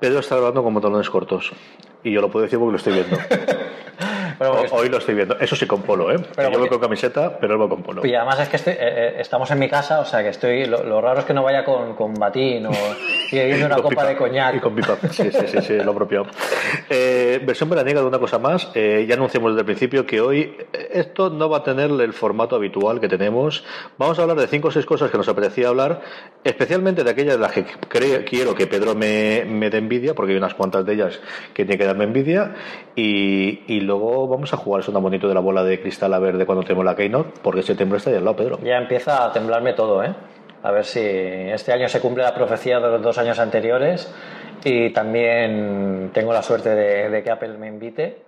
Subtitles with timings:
[0.00, 1.52] Pedro está grabando con botones cortos.
[2.04, 3.16] Y yo lo puedo decir porque lo estoy viendo.
[4.70, 5.38] hoy lo estoy viendo.
[5.38, 6.18] Eso sí con polo, ¿eh?
[6.34, 8.06] Pero yo voy con camiseta, pero él va con polo.
[8.06, 10.66] Y además es que estoy, eh, eh, estamos en mi casa, o sea que estoy.
[10.66, 12.70] Lo, raro es que no vaya con, con batín o
[13.30, 14.56] y bebiendo una copa de coñac.
[14.56, 14.96] Y con pipa.
[15.10, 16.26] Sí, sí, sí, sí lo propio.
[16.90, 18.72] Eh, versión veraniega de una cosa más.
[18.74, 20.56] ya anunciamos desde el principio que hoy
[20.90, 23.64] esto no va a tener el formato habitual que tenemos.
[23.98, 26.02] Vamos a hablar de cinco o seis cosas que nos apetecía hablar,
[26.44, 27.64] especialmente de aquellas de las que
[28.24, 31.20] quiero que Pedro me, me dé envidia, porque hay unas cuantas de ellas
[31.54, 32.54] que tiene que darme envidia.
[32.94, 36.36] Y, y luego vamos a jugar tan bonito de la bola de cristal a ver
[36.36, 38.58] de cuando tenemos la Keynote, porque septiembre está ahí al lado, Pedro.
[38.62, 40.14] Ya empieza a temblarme todo, ¿eh?
[40.62, 44.12] A ver si este año se cumple la profecía de los dos años anteriores
[44.64, 48.24] y también tengo la suerte de, que Apple me invite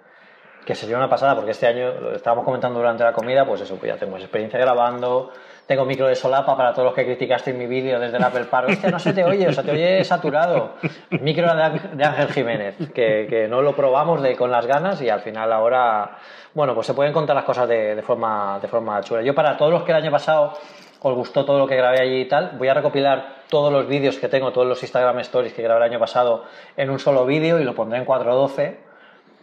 [0.65, 3.77] que sería una pasada porque este año lo estábamos comentando durante la comida, pues eso,
[3.77, 5.33] pues ya tengo experiencia grabando,
[5.69, 8.47] tengo micro de solapa para todos los que criticaste en mi vídeo desde el Apple
[8.47, 8.71] Park.
[8.71, 10.77] Hostia, no se te oye, o sea, te oye saturado.
[11.21, 15.53] Micro de Ángel Jiménez, que, no lo probamos de, con las ganas y al final
[15.53, 16.17] ahora,
[16.55, 19.21] bueno, pues se pueden contar las cosas de, forma, de chula.
[19.21, 20.55] Yo para todos los que el año pasado
[21.03, 24.17] os gustó todo lo que grabé allí y tal, voy a recopilar todos los vídeos
[24.17, 26.45] que tengo, todos los Instagram Stories que grabé el año pasado
[26.79, 28.75] en un solo vídeo y lo pondré en 4.12.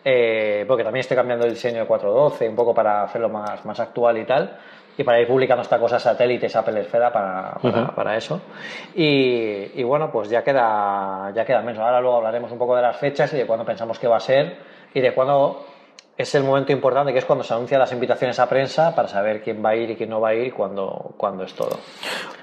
[0.08, 4.18] Eh, porque también estoy cambiando el diseño de 4.12 un poco para hacerlo más actual
[4.20, 4.58] y tal
[4.98, 7.56] y para ir publicando esta cosa satélites Apple Esfera para,
[7.96, 8.42] para, eso.
[8.96, 11.80] Y, y, bueno, pues ya queda, ya queda menos.
[11.80, 14.22] Ahora luego hablaremos un poco de las fechas y de cuándo pensamos que va a
[14.22, 14.58] ser
[14.94, 15.66] y de cuándo
[16.18, 19.42] es el momento importante, que es cuando se anuncian las invitaciones a prensa para saber
[19.42, 21.78] quién va a ir y quién no va a ir y cuándo, cuándo es todo.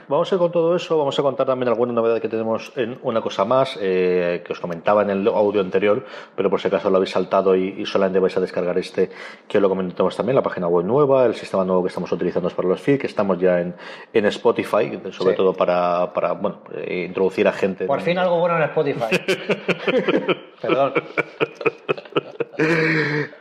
[0.08, 2.98] Vamos a ir con todo eso, vamos a contar también alguna novedad que tenemos en
[3.02, 6.04] una cosa más eh, que os comentaba en el audio anterior,
[6.36, 9.10] pero por si acaso lo habéis saltado y, solamente vais a descargar este,
[9.48, 12.68] que lo comentamos también, la página web nueva, el sistema nuevo que estamos utilizando para
[12.68, 13.74] los feeds, que estamos ya en,
[14.12, 17.86] en Spotify, sobre todo para, para bueno, eh, introducir a gente.
[17.86, 19.16] Por fin algo bueno en Spotify.
[20.62, 20.94] Perdón.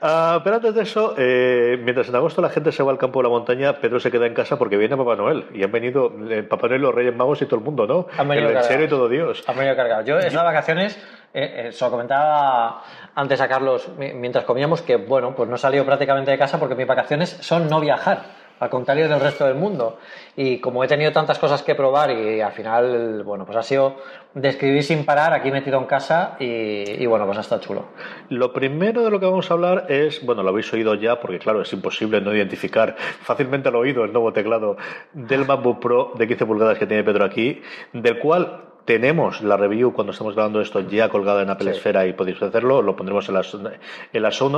[0.01, 3.19] Ah, pero antes de eso, eh, mientras en agosto la gente se va al campo
[3.19, 5.45] de la montaña, Pedro se queda en casa porque viene Papá Noel.
[5.53, 8.07] Y han venido eh, Papá Noel, los Reyes Magos y todo el mundo, ¿no?
[8.17, 9.43] Han venido el serio y todo Dios.
[9.47, 10.05] Han venido cargados.
[10.05, 10.99] Yo, esas vacaciones,
[11.33, 12.83] eh, se lo comentaba
[13.13, 16.75] antes a Carlos mientras comíamos, que bueno, pues no he salido prácticamente de casa porque
[16.75, 19.97] mis vacaciones son no viajar al contrario del resto del mundo.
[20.35, 23.97] Y como he tenido tantas cosas que probar y al final, bueno, pues ha sido
[24.35, 27.85] de escribir sin parar, aquí metido en casa y, bueno, pues ha estado chulo.
[28.29, 31.39] Lo primero de lo que vamos a hablar es, bueno, lo habéis oído ya porque
[31.39, 34.77] claro, es imposible no identificar fácilmente al oído el nuevo teclado
[35.11, 39.93] del MacBook Pro de 15 pulgadas que tiene Pedro aquí, del cual tenemos la review
[39.93, 43.35] cuando estamos grabando esto ya colgada en Apple Esfera y podéis hacerlo, lo pondremos en
[43.35, 44.51] las, en las show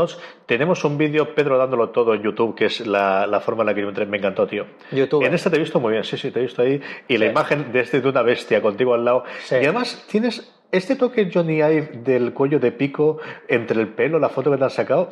[0.45, 3.75] Tenemos un vídeo, Pedro dándolo todo en YouTube, que es la, la forma en la
[3.75, 4.65] que me, me encantó, tío.
[4.91, 5.23] YouTube.
[5.23, 6.81] En este te he visto muy bien, sí, sí, te he visto ahí.
[7.07, 9.23] Y la imagen de este de una bestia contigo al lado.
[9.51, 14.29] Y además tienes este toque Johnny Ive del cuello de pico entre el pelo, la
[14.29, 15.07] foto que te han sacado,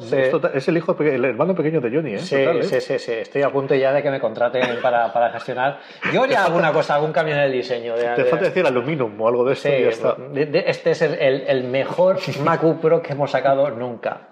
[0.53, 2.19] es, el hijo, el hermano pequeño de Johnny, ¿eh?
[2.19, 2.63] Sí, ¿eh?
[2.63, 5.79] sí, sí, sí, Estoy a punto ya de que me contraten para, para gestionar.
[6.11, 7.95] Yo haría alguna cosa, algún cambio en el diseño.
[7.95, 10.17] De, te falta decir aluminum o algo de eso y ya está.
[10.33, 14.29] este es el, el, mejor MacBook Pro que hemos sacado nunca.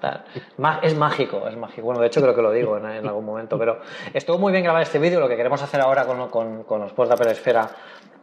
[0.82, 1.86] Es mágico, es mágico.
[1.86, 3.82] Bueno, de hecho creo que lo digo en, algún momento, pero
[4.16, 5.20] estuvo muy bien grabar este vídeo.
[5.20, 7.70] Lo que queremos hacer ahora con, con, con los posts de Apple Esfera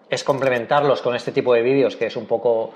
[0.08, 2.72] es complementarlos con este tipo de vídeos que es un poco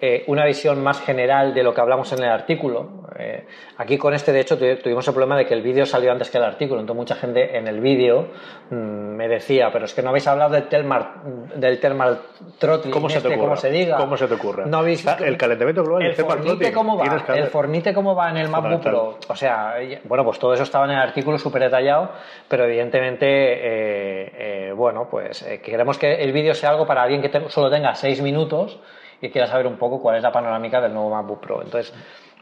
[0.00, 3.02] eh, una visión más general de lo que hablamos en el artículo.
[3.18, 3.44] Eh,
[3.78, 6.38] aquí con este, de hecho, tuvimos el problema de que el vídeo salió antes que
[6.38, 8.28] el artículo, entonces mucha gente en el vídeo
[8.70, 11.24] mm, me decía, pero es que no habéis hablado del Telmar,
[11.56, 12.16] del Telmar
[12.60, 13.96] Throttling, ¿Cómo se, te este, se diga.
[13.96, 14.66] ¿Cómo se te ocurre?
[14.66, 18.48] No habéis, el calentamiento global el, fornite cómo va, el fornite cómo va en el
[18.48, 19.18] MacBook Pro.
[19.26, 19.74] O sea,
[20.04, 22.12] bueno, pues todo eso estaba en el artículo súper detallado,
[22.46, 27.68] pero evidentemente, eh, bueno, pues queremos que el vídeo sea algo para alguien que solo
[27.68, 28.78] tenga seis minutos
[29.20, 31.62] y quiera saber un poco cuál es la panorámica del nuevo MacBook Pro.
[31.62, 31.92] Entonces,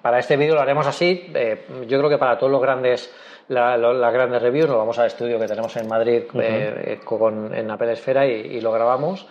[0.02, 1.30] para este vídeo lo haremos así.
[1.34, 3.12] Eh, yo creo que para todos los grandes
[3.48, 7.92] las grandes reviews nos vamos al estudio que tenemos en Madrid eh, con, en Apple
[7.92, 9.28] Esfera y, y lo grabamos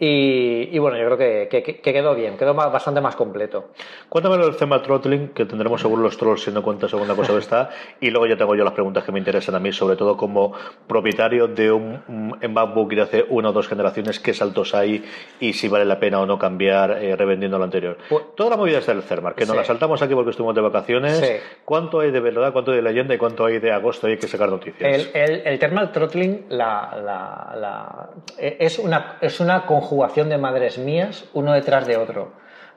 [0.00, 3.70] y, bueno, yo creo que, quedó bien, quedó bastante más completo.
[4.08, 7.38] Cuéntame el tema throttling, que tendremos seguro los trolls si no cuentas segunda cosa que
[7.40, 10.16] está, y luego ya tengo yo las preguntas que me interesan a mí, sobre todo
[10.16, 10.52] como
[10.86, 15.04] propietario de un, MacBook de hace una o dos generaciones, qué saltos hay
[15.40, 17.98] y si vale la pena o no cambiar eh, revendiendo lo anterior.
[18.08, 20.60] Pues Toda la movida está del Cermar, que nos la saltamos aquí porque estuvimos de
[20.60, 21.42] vacaciones.
[21.64, 24.18] ¿Cuánto hay de verdad, cuánto hay de leyenda y cuánto hay de agosto y hay
[24.18, 25.08] que sacar noticias?
[25.14, 31.86] El, el, thermal throttling la, es una, es una jugación de madres mías uno detrás
[31.86, 32.32] de otro.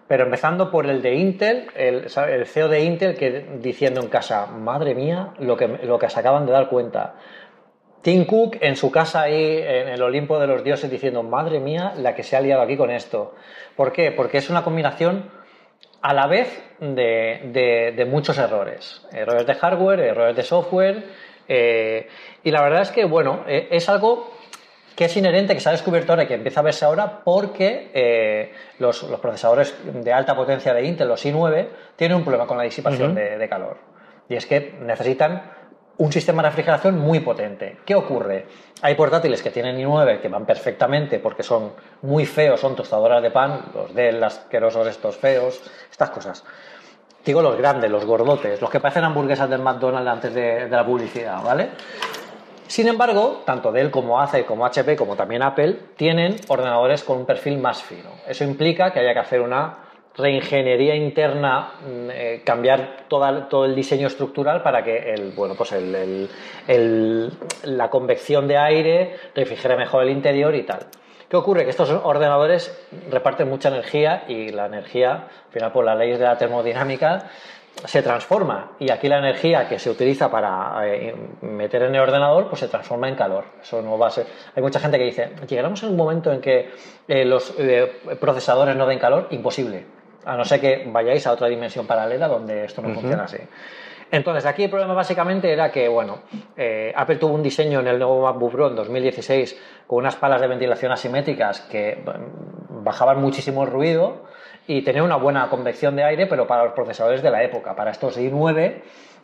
[0.08, 4.48] Pero empezando por el de Intel, el, el CEO de Intel que diciendo en casa,
[4.48, 7.16] madre mía, lo que, lo que se acaban de dar cuenta.
[8.02, 11.94] Tim Cook en su casa ahí en el Olimpo de los dioses diciendo, madre mía,
[11.98, 13.36] la que se ha liado aquí con esto.
[13.76, 14.12] ¿Por qué?
[14.12, 15.30] Porque es una combinación
[16.02, 19.06] a la vez de, de, muchos errores.
[19.12, 21.04] Errores de hardware, errores de software.
[21.48, 22.08] Eh,
[22.44, 24.32] y la verdad es que, bueno, eh, es algo
[25.02, 27.90] que es inherente, que se ha descubierto ahora y que empieza a verse ahora porque
[27.92, 32.62] eh, los, procesadores de alta potencia de Intel, los i9, tienen un problema con la
[32.62, 33.78] disipación de, calor.
[34.30, 35.42] Y es que necesitan
[35.98, 37.78] un sistema de refrigeración muy potente.
[37.84, 38.46] ¿Qué ocurre?
[38.84, 41.74] Hay portátiles que tienen i9 que van perfectamente porque son
[42.04, 46.44] muy feos, son tostadoras de pan, los de las asquerosos estos feos, estas cosas.
[47.26, 50.86] Digo los grandes, los gordotes, los que parecen hamburguesas del McDonald's antes de, de la
[50.86, 51.72] publicidad, ¿vale?
[52.72, 57.26] Sin embargo, tanto Dell como Acer, como HP, como también Apple, tienen ordenadores con un
[57.26, 58.12] perfil más fino.
[58.26, 59.80] Eso implica que haya que hacer una
[60.16, 65.76] reingeniería interna, mm, eh, cambiar todo el diseño estructural para que el, bueno, pues
[67.64, 70.88] la convección de aire refrigere mejor el interior y tal.
[71.28, 71.66] ¿Qué ocurre?
[71.66, 72.74] Que estos ordenadores
[73.10, 77.30] reparten mucha energía y la energía, al final por las leyes de la termodinámica,
[77.86, 82.48] se transforma y aquí la energía que se utiliza para eh, meter en el ordenador
[82.48, 83.46] pues se transforma en calor.
[83.62, 84.28] Eso no va a ser.
[84.56, 86.72] Hay mucha gente que dice, llegaremos en un momento en que
[87.08, 89.86] eh, los eh, procesadores no den calor, imposible.
[90.26, 93.38] A no ser que vayáis a otra dimensión paralela donde esto no funciona así.
[94.12, 96.20] Entonces, aquí el problema básicamente era que, bueno,
[96.96, 100.48] Apple tuvo un diseño en el nuevo MacBook Pro en 2016 con unas palas de
[100.48, 102.04] ventilación asimétricas que
[102.70, 104.26] bajaban muchísimo el ruido
[104.68, 107.92] y tener una buena convección de aire, pero para los procesadores de la época, para
[107.92, 108.82] estos i9,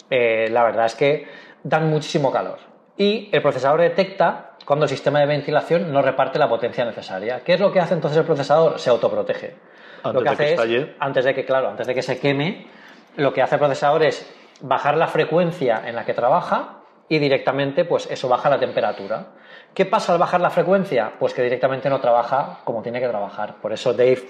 [0.09, 1.27] eh, la verdad es que
[1.63, 2.59] dan muchísimo calor.
[2.97, 7.41] Y el procesador detecta cuando el sistema de ventilación no reparte la potencia necesaria.
[7.43, 8.79] ¿Qué es lo que hace entonces el procesador?
[8.79, 9.55] Se autoprotege.
[10.03, 12.67] Antes lo que hace es, antes de que, claro, antes de que se queme,
[13.15, 14.29] lo que hace el procesador es
[14.61, 16.79] bajar la frecuencia en la que trabaja
[17.09, 19.27] y directamente, pues eso baja la temperatura.
[19.77, 21.11] ¿Qué pasa al bajar la frecuencia?
[21.19, 23.57] Pues que directamente no trabaja como tiene que trabajar.
[23.61, 24.23] Por eso Dave,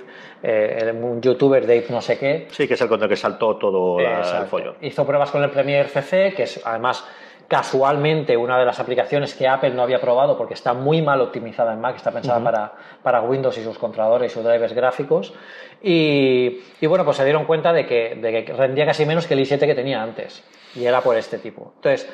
[0.44, 2.50] eh, un youtuber Dave no sé qué.
[2.52, 4.76] Sí, que es el contra que saltó todo el follo.
[4.82, 7.08] Hizo pruebas con el Premiere CC, que es además
[7.48, 11.72] casualmente una de las aplicaciones que Apple no había probado porque está muy mal optimizada
[11.72, 15.34] en Mac, está pensada para, para, Windows y sus controladores y sus drivers gráficos.
[15.82, 19.40] Y, bueno, pues se dieron cuenta de que, de que rendía casi menos que el
[19.40, 20.44] i7 que tenía antes.
[20.76, 21.72] Y era por este tipo.
[21.78, 22.10] Entonces,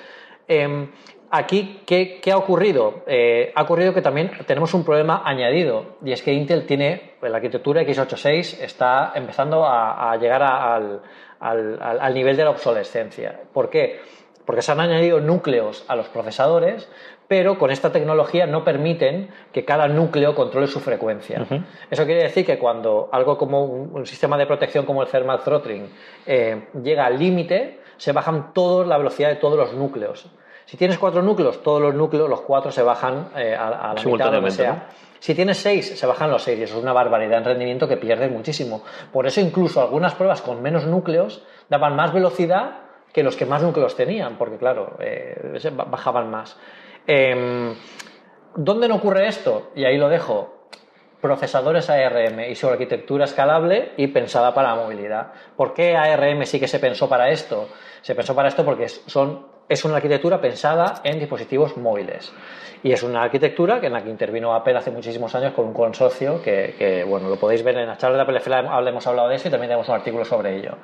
[0.47, 0.89] Em,
[1.33, 3.03] aquí, ¿qué, ha ocurrido?
[3.07, 7.37] Eh, ha ocurrido que también tenemos un problema añadido y es que Intel tiene, la
[7.37, 13.41] arquitectura x86 está empezando a, llegar al, nivel de la obsolescencia.
[13.51, 13.99] ¿Por qué?
[14.45, 16.89] Porque se han añadido núcleos a los procesadores,
[17.27, 21.47] pero con esta tecnología no permiten que cada núcleo controle su frecuencia.
[21.89, 25.89] Eso quiere decir que cuando algo como un, sistema de protección como el thermal throttling
[26.27, 30.29] eh, llega al límite, se bajan todos la velocidad de todos los núcleos.
[30.65, 34.31] Si tienes cuatro núcleos, todos los núcleos, los cuatro se bajan eh, a, la mitad
[34.31, 34.89] de lo que sea.
[35.19, 37.97] Si tienes seis, se bajan los seis y eso es una barbaridad en rendimiento que
[37.97, 38.83] pierdes muchísimo.
[39.11, 42.79] Por eso incluso algunas pruebas con menos núcleos daban más velocidad
[43.13, 46.57] que los que más núcleos tenían, porque claro, eh, bajaban más.
[47.05, 47.73] Em,
[48.55, 49.71] ¿Dónde no ocurre esto?
[49.75, 50.67] Y ahí lo dejo
[51.21, 55.31] procesadores ARM y su arquitectura escalable y pensada para la movilidad.
[55.55, 57.69] ¿Por qué ARM sí que se pensó para esto?
[58.01, 62.31] Se pensó para esto porque son es una arquitectura pensada en dispositivos móviles.
[62.83, 66.41] Y es una arquitectura en la que intervino Apple hace muchísimos años con un consorcio
[66.41, 69.51] que, bueno, lo podéis ver en la charla de Apple hemos hablado de eso y
[69.51, 70.77] también tenemos un artículo sobre ello.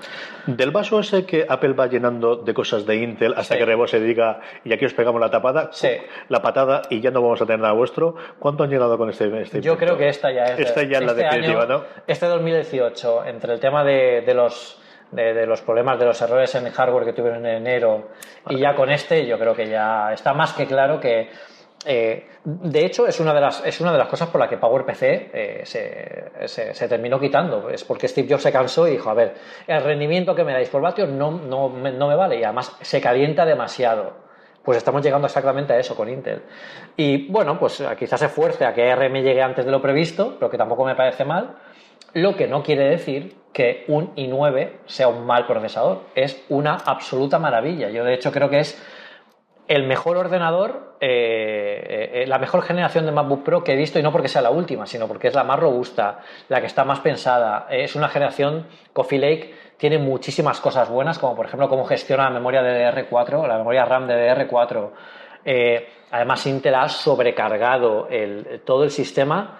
[0.47, 3.99] Del vaso ese que Apple va llenando de cosas de Intel hasta que Rebo se
[3.99, 5.71] diga y aquí os pegamos la tapada,
[6.29, 9.41] la patada y ya no vamos a tener nada vuestro, ¿cuánto han llegado con este,
[9.41, 10.59] este Yo creo que esta ya es...
[10.59, 11.83] Esta ya es la este definitiva, ¿no?
[12.07, 14.79] Este 2018, entre el tema de los
[15.11, 18.09] de, los problemas de los errores en hardware que tuvieron en enero
[18.49, 21.29] y ya con este yo creo que ya está más que claro que
[21.85, 24.57] eh, de hecho, es una de, las, es una de las cosas por las que
[24.57, 27.69] PowerPC eh, se, se, terminó quitando.
[27.69, 29.35] Es porque Steve Jobs se cansó y dijo, a ver,
[29.65, 32.99] el rendimiento que me dais por vatio no, no, no me vale y además se
[32.99, 34.13] calienta demasiado.
[34.63, 36.43] Pues estamos llegando exactamente a eso con Intel.
[36.97, 40.51] Y bueno, pues quizás se fuerce a que ARM llegue antes de lo previsto, pero
[40.51, 41.55] que tampoco me parece mal.
[42.13, 46.03] Lo que no quiere decir que un i9 sea un mal procesador.
[46.15, 47.89] Es una absoluta maravilla.
[47.89, 48.81] Yo de hecho creo que es
[49.69, 54.01] el mejor ordenador, eh, eh, la mejor generación de MacBook Pro que he visto, y
[54.01, 57.01] no porque sea la última, sino porque es la más robusta, la que está más
[57.01, 57.67] pensada.
[57.69, 62.31] Es una generación, Coffee Lake tiene muchísimas cosas buenas, como por ejemplo cómo gestiona la
[62.31, 64.89] memoria DDR4, la memoria RAM de DDR4.
[65.45, 68.07] Eh, además, Intel ha sobrecargado
[68.65, 69.59] todo el sistema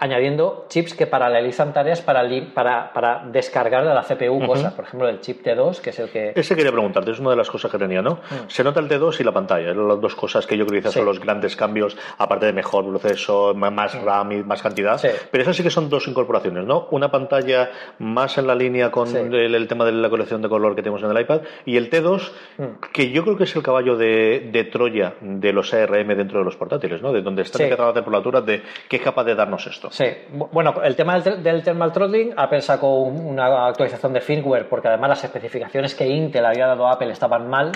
[0.00, 4.72] añadiendo chips que paralelizan tareas para, para, para descargar de la CPU cosas.
[4.72, 6.32] Por ejemplo, el chip T2, que es el que...
[6.34, 8.14] Ese quería preguntarte, es una de las cosas que tenía, ¿no?
[8.14, 8.48] Mm.
[8.48, 10.90] Se nota el T2 y la pantalla, son las dos cosas que yo creo que
[10.90, 14.04] son los grandes cambios, aparte de mejor proceso, más mm.
[14.04, 15.00] RAM y más cantidad.
[15.30, 16.88] Pero esas sí que son dos incorporaciones, ¿no?
[16.90, 20.82] Una pantalla más en la línea con el, tema de la colección de color que
[20.82, 22.64] tenemos en el iPad y el T2, mm.
[22.92, 26.44] que yo creo que es el caballo de, de, Troya de los ARM dentro de
[26.44, 27.12] los portátiles, ¿no?
[27.12, 29.89] De donde está la temperatura de qué es capaz de darnos esto.
[29.90, 30.04] Sí,
[30.52, 35.24] bueno, el tema del, thermal throttling, Apple sacó una actualización de firmware porque además las
[35.24, 37.72] especificaciones que Intel había dado a Apple estaban mal.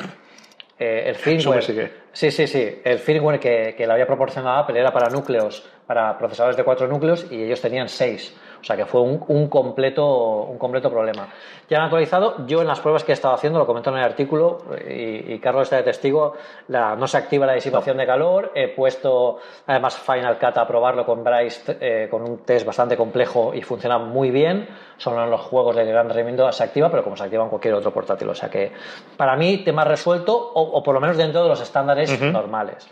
[0.78, 4.92] Eh, el firmware, sí, sí, sí, el firmware que, que le había proporcionado Apple era
[4.92, 8.36] para núcleos, para procesadores de cuatro núcleos y ellos tenían seis.
[8.64, 11.28] O sea que fue un, completo, un completo problema.
[11.68, 14.04] Ya han actualizado, yo en las pruebas que he estado haciendo, lo comento en el
[14.04, 16.32] artículo, y, Carlos está de testigo,
[16.68, 21.04] la, no se activa la disipación de calor, he puesto además Final Cut a probarlo
[21.04, 24.66] con Bryce eh, con un test bastante complejo y funciona muy bien,
[24.96, 27.74] solo en los juegos de gran rendimiento se activa, pero como se activa en cualquier
[27.74, 28.30] otro portátil.
[28.30, 28.72] O sea que
[29.18, 32.88] para mí tema resuelto, o, por lo menos dentro de los estándares normales.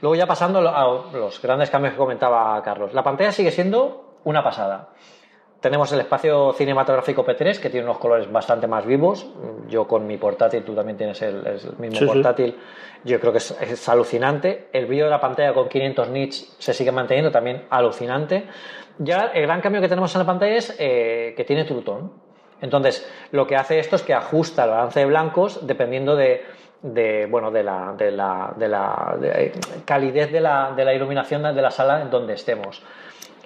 [0.00, 2.92] Luego ya pasando a los grandes cambios que comentaba Carlos.
[2.94, 4.90] La pantalla sigue siendo una pasada.
[5.60, 9.26] Tenemos el espacio cinematográfico P3 que tiene unos colores bastante más vivos.
[9.68, 11.42] Yo con mi portátil, tú también tienes el,
[11.78, 12.56] mismo portátil.
[13.02, 14.68] Yo creo que es, alucinante.
[14.72, 18.46] El brillo de la pantalla con 500 nits se sigue manteniendo también alucinante.
[18.98, 21.82] Ya el gran cambio que tenemos en la pantalla es eh, que tiene True
[22.60, 27.50] Entonces, lo que hace esto es que ajusta el balance de blancos dependiendo de, bueno,
[27.50, 29.52] de la, de la, de la eh,
[29.84, 32.80] calidez de la, de la iluminación de la sala en donde estemos.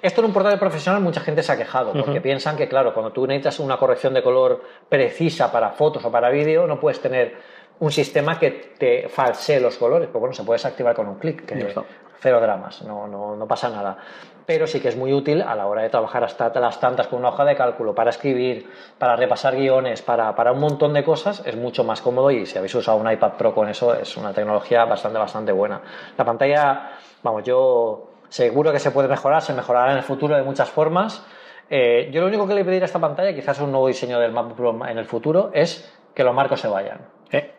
[0.03, 3.13] Esto en un portal profesional mucha gente se ha quejado, porque piensan que, claro, cuando
[3.13, 7.37] tú necesitas una corrección de color precisa para fotos o para vídeo, no puedes tener
[7.79, 10.09] un sistema que te falsee los colores.
[10.11, 11.73] Pues bueno, se puede desactivar con un clic, que
[12.19, 13.97] cero dramas, no, no, no, pasa nada.
[14.45, 17.19] Pero sí que es muy útil a la hora de trabajar hasta las tantas con
[17.19, 21.41] una hoja de cálculo, para escribir, para repasar guiones, para, para un montón de cosas,
[21.45, 24.33] es mucho más cómodo y si habéis usado un iPad Pro con eso, es una
[24.33, 25.81] tecnología bastante, bastante buena.
[26.17, 26.91] La pantalla,
[27.23, 31.23] vamos, yo Seguro que se puede mejorar, se mejorará en el futuro de muchas formas.
[31.69, 34.31] Eh, yo lo único que le pediría a esta pantalla, quizás un nuevo diseño del
[34.31, 36.97] MacBook Pro en el futuro, es que los marcos se vayan.
[37.31, 37.51] ¿Eh?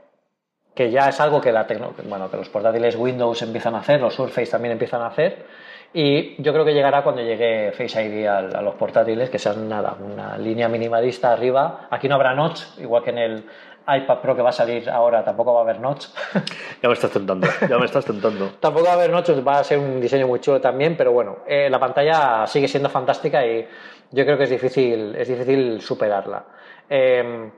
[0.74, 1.64] Que ya es algo que, la
[2.08, 5.46] bueno, que los portátiles Windows empiezan a hacer, los Surface también empiezan a hacer.
[5.92, 9.68] Y yo creo que llegará cuando llegue Face ID a, a, los portátiles, que sean
[9.68, 11.86] nada, una línea minimalista arriba.
[11.88, 13.44] Aquí no habrá notch, igual que en el
[13.86, 16.06] iPad Pro que va a salir ahora tampoco va a haber notch.
[16.82, 18.50] Ya me estás tentando, ya me estás tentando.
[18.60, 21.38] tampoco va a haber notch, va a ser un diseño muy chulo también, pero bueno,
[21.46, 23.66] eh, la pantalla sigue siendo fantástica y
[24.10, 26.44] yo creo que es difícil, es difícil superarla.
[26.88, 27.50] Em,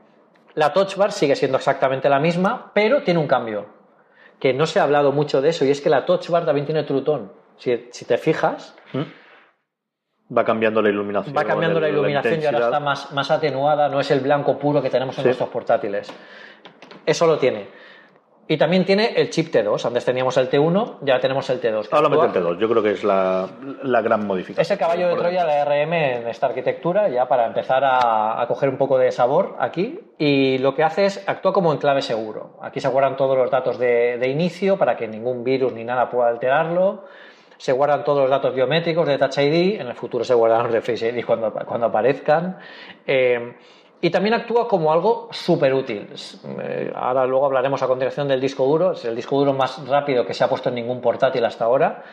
[0.55, 3.65] la Touch Bar sigue siendo exactamente la misma, pero tiene un cambio,
[4.39, 6.65] que no se ha hablado mucho de eso, y es que la Touch Bar también
[6.65, 7.31] tiene Trutón.
[7.57, 8.75] Si, si te fijas...
[8.93, 9.26] ¿Mm?
[10.35, 11.35] Va cambiando la iluminación.
[11.35, 14.81] Va cambiando la iluminación y ahora está más, más atenuada, no es el blanco puro
[14.81, 16.11] que tenemos en nuestros portátiles.
[17.05, 17.67] Eso lo tiene.
[18.49, 19.85] Y también tiene el chip T2.
[19.85, 21.89] Antes teníamos el T1, ya tenemos el T2.
[21.91, 23.45] Háblame del T2, yo creo que es la,
[23.83, 24.61] la gran modificación.
[24.61, 28.47] Es el caballo de Troya, la RM en esta arquitectura, ya para empezar a, a,
[28.47, 29.99] coger un poco de sabor aquí.
[30.17, 32.57] Y lo que hace es actúa como en clave seguro.
[32.61, 36.09] Aquí se guardan todos los datos de, de inicio para que ningún virus ni nada
[36.09, 37.03] pueda alterarlo
[37.57, 40.73] se guardan todos los datos biométricos de Touch ID, en el futuro se guardan los
[40.73, 42.57] de Face ID cuando, cuando aparezcan.
[43.05, 43.55] Eh,
[43.99, 46.07] y también actúa como algo súper útil.
[46.61, 50.25] Eh, ahora luego hablaremos a continuación del disco duro, es el disco duro más rápido
[50.25, 52.03] que se ha puesto en ningún portátil hasta ahora.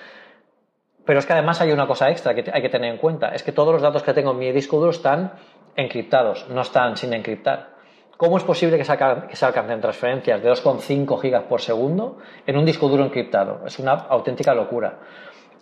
[1.04, 3.42] Pero es que además hay una cosa extra que hay que tener en cuenta, es
[3.42, 5.32] que todos los datos que tengo en mi disco duro están
[5.76, 7.74] encriptados, no están sin encriptar.
[8.16, 12.64] ¿Cómo es posible que que se alcancen transferencias de 2,5 gigas por segundo en un
[12.64, 13.62] disco duro encriptado?
[13.66, 15.00] Es una auténtica locura.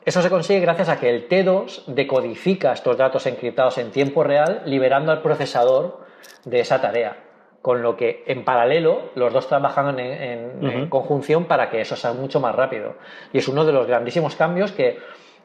[0.04, 4.62] Eso se consigue gracias a que el T2 decodifica estos datos encriptados en tiempo real,
[4.66, 6.00] liberando al procesador
[6.44, 7.16] de esa tarea.
[7.62, 12.12] con lo que en paralelo los dos trabajan en, en conjunción para que eso sea
[12.12, 12.96] mucho más rápido.
[13.32, 14.98] Y es uno de los grandísimos cambios que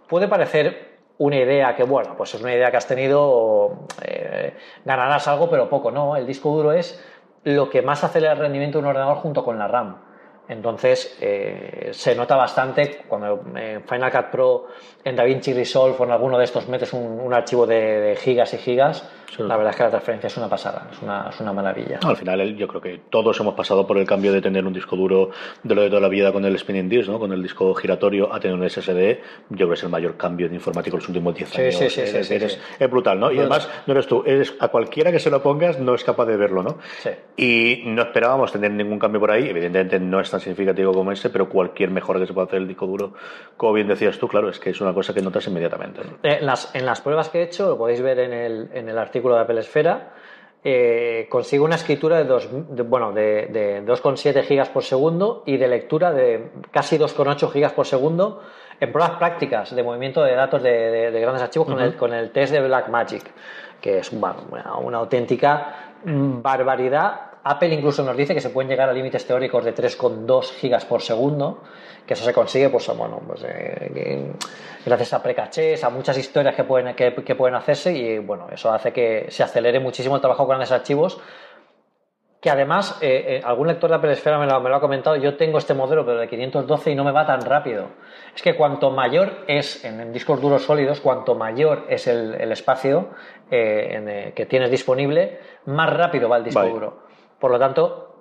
[0.07, 4.53] puede parecer una idea que, bueno, pues es una idea que has tenido, eh,
[4.85, 6.15] ganarás algo, pero poco, ¿no?
[6.15, 7.03] El disco duro es
[7.43, 9.97] lo que más acelera el rendimiento de un ordenador junto con la RAM.
[10.49, 14.67] Entonces, eh, se nota bastante cuando en Final Cut Pro,
[15.03, 19.03] en DaVinci Resolve o en alguno de estos metes un, archivo de, gigas y gigas,
[19.39, 21.99] la verdad es que la transferencia es una pasada, es una, es una maravilla.
[22.03, 24.95] al final, yo creo que todos hemos pasado por el cambio de tener un disco
[24.95, 25.31] duro
[25.63, 27.19] de lo de toda la vida con el spinning disk, ¿no?
[27.19, 29.19] con el disco giratorio, a tener un SSD.
[29.49, 31.75] Yo creo que es el mayor cambio de informático en los últimos 10 años.
[31.75, 33.31] Sí, sí, sí, es, es, brutal, ¿no?
[33.31, 36.25] Y además, no eres tú, eres a cualquiera que se lo pongas, no es capaz
[36.25, 36.77] de verlo, ¿no?
[37.35, 39.49] Y no esperábamos tener ningún cambio por ahí.
[39.49, 42.67] Evidentemente, no es tan significativo como ese, pero cualquier mejora que se pueda hacer el
[42.67, 43.13] disco duro,
[43.57, 46.01] como bien decías tú, claro, es que es una cosa que notas inmediatamente.
[46.23, 48.97] En, las, en las pruebas que he hecho, lo podéis ver en el, en el
[48.97, 50.13] artículo de Apple Esfera,
[50.63, 52.49] eh, consigo una escritura de, dos,
[52.87, 57.85] bueno, de, de 2,7 gigas por segundo y de lectura de casi 2,8 gigas por
[57.85, 58.41] segundo
[58.79, 62.53] en pruebas prácticas de movimiento de datos de, grandes archivos con, el, con el test
[62.53, 63.23] de Blackmagic,
[63.81, 64.35] que es una,
[64.81, 67.21] una auténtica barbaridad.
[67.43, 71.01] Apple incluso nos dice que se pueden llegar a límites teóricos de 3,2 gigas por
[71.01, 71.63] segundo,
[72.07, 74.31] que eso se consigue, pues bueno, pues, eh,
[74.85, 78.93] gracias a precachés, a muchas historias que pueden, que, pueden hacerse y bueno, eso hace
[78.93, 81.19] que se acelere muchísimo el trabajo con grandes archivos.
[82.39, 85.73] Que además, eh, eh, algún lector de Esfera me lo, ha comentado, yo tengo este
[85.73, 87.87] modelo, pero de 512 y no me va tan rápido.
[88.33, 93.09] Es que cuanto mayor es, en, discos duros sólidos, cuanto mayor es el, espacio
[93.49, 96.99] que tienes disponible, más rápido va el disco duro.
[97.39, 98.16] Por lo tanto,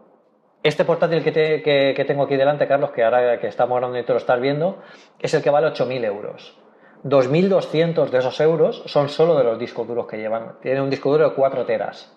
[0.67, 4.19] este portátil que, tengo aquí delante, Carlos, que ahora que estamos hablando y tú lo
[4.19, 4.83] estás viendo,
[5.19, 6.59] es el que vale 8.000 euros.
[7.05, 10.59] 2.200 de esos euros son solo de los discos duros que llevan.
[10.61, 12.13] Tiene un disco duro de 4 teras.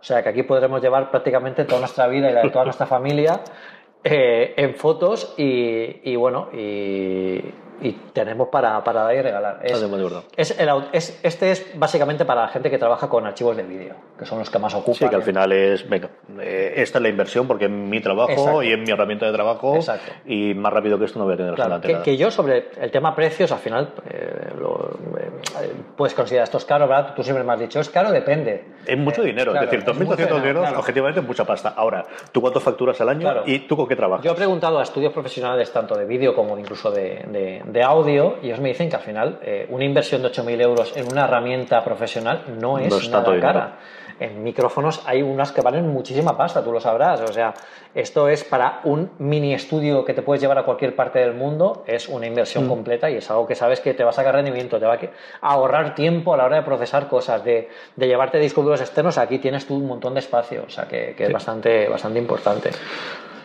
[0.00, 2.86] O sea que aquí podremos llevar prácticamente toda nuestra vida y la de toda nuestra
[2.86, 3.40] familia
[4.04, 7.40] eh, en fotos y, bueno, y,
[8.12, 9.60] tenemos para, para dar y regalar.
[10.36, 10.56] Es,
[10.92, 14.38] es, este es básicamente para la gente que trabaja con archivos de vídeo, que son
[14.38, 14.94] los que más ocupan.
[14.94, 16.08] Sí, que al final es, venga,
[16.40, 19.78] eh, esta es la inversión porque es mi trabajo y es mi herramienta de trabajo
[20.24, 22.90] y más rápido que esto no voy a tener claro, que, que, yo sobre el
[22.90, 24.52] tema precios, al final, eh,
[25.96, 27.14] puedes considerar esto es caro, ¿verdad?
[27.14, 28.64] Tú siempre me has dicho, es caro, depende.
[28.86, 31.74] Es mucho dinero, es decir, 2.200 euros objetivamente es mucha pasta.
[31.76, 34.24] Ahora, ¿tú cuánto facturas al año y tú con qué trabajas?
[34.24, 38.46] Yo he preguntado a estudios profesionales tanto de vídeo como incluso de, de, audio y
[38.46, 41.82] ellos me dicen que al final eh, una inversión de 8.000 euros en una herramienta
[41.84, 43.78] profesional no es nada cara
[44.20, 47.20] en micrófonos hay unas que valen muchísima pasta, tú lo sabrás.
[47.20, 47.54] O sea,
[47.94, 51.84] esto es para un mini estudio que te puedes llevar a cualquier parte del mundo,
[51.86, 52.68] es una inversión mm.
[52.68, 54.98] completa y es algo que sabes que te va a sacar rendimiento, te va a
[55.40, 59.18] ahorrar tiempo a la hora de procesar cosas, de, llevarte discos duros externos.
[59.18, 62.70] Aquí tienes tú un montón de espacio, o sea, que, es bastante, bastante importante.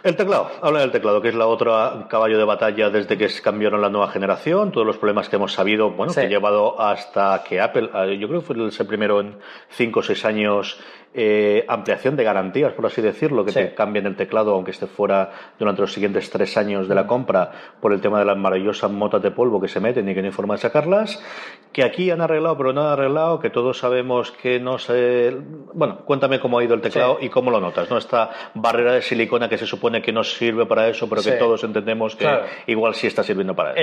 [0.07, 3.81] El teclado, habla del teclado, que es la otra caballo de batalla desde que cambiaron
[3.81, 7.59] la nueva generación, todos los problemas que hemos sabido, bueno, que ha llevado hasta que
[7.59, 9.35] Apple, eh, yo creo que fue el primero en
[9.69, 10.79] cinco o seis años
[11.13, 15.31] eh, ampliación de garantías, por así decirlo, que te cambien el teclado aunque esté fuera
[15.57, 19.21] durante los siguientes tres años de la compra por el tema de las maravillosas motas
[19.21, 21.23] de polvo que se meten y que no hay forma de sacarlas,
[21.71, 25.35] que aquí han arreglado pero no han arreglado, que todos sabemos que no sé...
[25.73, 27.97] Bueno, cuéntame cómo ha ido el teclado y cómo lo notas, ¿no?
[27.97, 31.63] Esta barrera de silicona que se supone que no sirve para eso, pero que todos
[31.63, 32.27] entendemos que
[32.67, 33.81] igual sí está sirviendo para eso.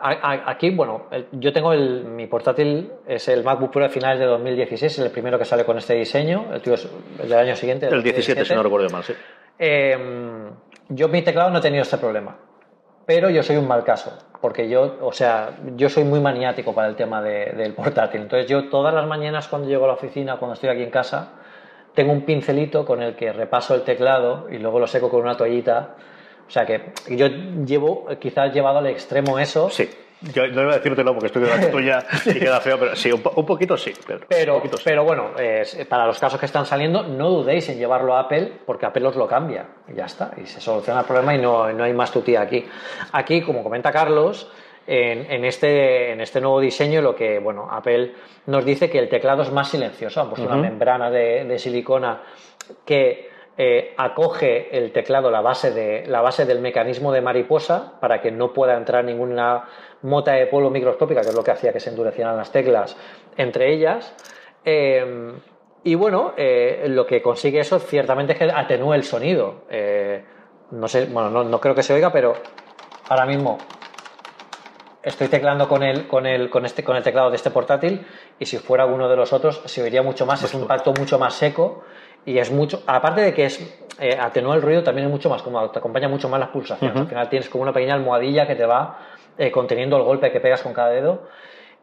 [0.00, 4.98] Aquí, bueno, yo tengo el, mi portátil, es el MacBook Pro de finales de 2016,
[5.00, 7.86] el primero que sale con este diseño, el, tío el del año siguiente.
[7.86, 9.14] El 17, si no recuerdo mal, sí.
[9.58, 10.50] Em,
[10.88, 12.36] yo mi teclado no he tenido este problema,
[13.04, 16.88] pero yo soy un mal caso, porque yo, o sea, yo soy muy maniático para
[16.88, 18.22] el tema del portátil.
[18.22, 21.32] Entonces yo todas las mañanas cuando llego a la oficina, cuando estoy aquí en casa,
[21.94, 25.36] tengo un pincelito con el que repaso el teclado y luego lo seco con una
[25.36, 25.96] toallita.
[26.48, 29.68] O sea que yo llevo, quizás llevado al extremo eso.
[29.70, 29.88] Sí
[30.20, 33.22] yo no iba a decírtelo porque estoy delante tuya y queda feo, pero sí, un,
[33.22, 33.92] poquito sí.
[34.28, 35.30] Pero, pero, bueno,
[35.88, 39.16] para los casos que están saliendo, no dudéis en llevarlo a Apple porque Apple os
[39.16, 40.32] lo cambia y ya está.
[40.36, 42.66] Y se soluciona el problema y no, no hay más tutía aquí.
[43.12, 44.50] Aquí, como comenta Carlos,
[44.86, 48.12] en, este, en este nuevo diseño, lo que, bueno, Apple
[48.46, 50.20] nos dice que el teclado es más silencioso.
[50.20, 52.22] Han puesto una membrana de, de silicona
[52.84, 53.27] que
[53.60, 58.30] eh, acoge el teclado la base, de, la base del mecanismo de mariposa para que
[58.30, 59.64] no pueda entrar ninguna
[60.02, 62.96] mota de polvo microscópica, que es lo que hacía que se endurecieran las teclas
[63.36, 64.14] entre ellas.
[64.64, 65.32] Eh,
[65.82, 69.64] y bueno, eh, lo que consigue eso ciertamente es que atenúe el sonido.
[70.70, 72.34] no sé, bueno, no, creo que se oiga, pero
[73.08, 73.58] ahora mismo
[75.02, 78.06] estoy teclando con el, con el, con este, con el teclado de este portátil
[78.38, 81.18] y si fuera uno de los otros se oiría mucho más, es un impacto mucho
[81.18, 81.82] más seco
[82.28, 83.58] y es mucho, aparte de que es
[83.98, 86.96] eh, atenúa el ruido, también es mucho más cómodo, te acompaña mucho más las pulsaciones.
[86.96, 88.98] Al final tienes como una pequeña almohadilla que te va
[89.36, 91.22] eh, conteniendo el golpe que pegas con cada dedo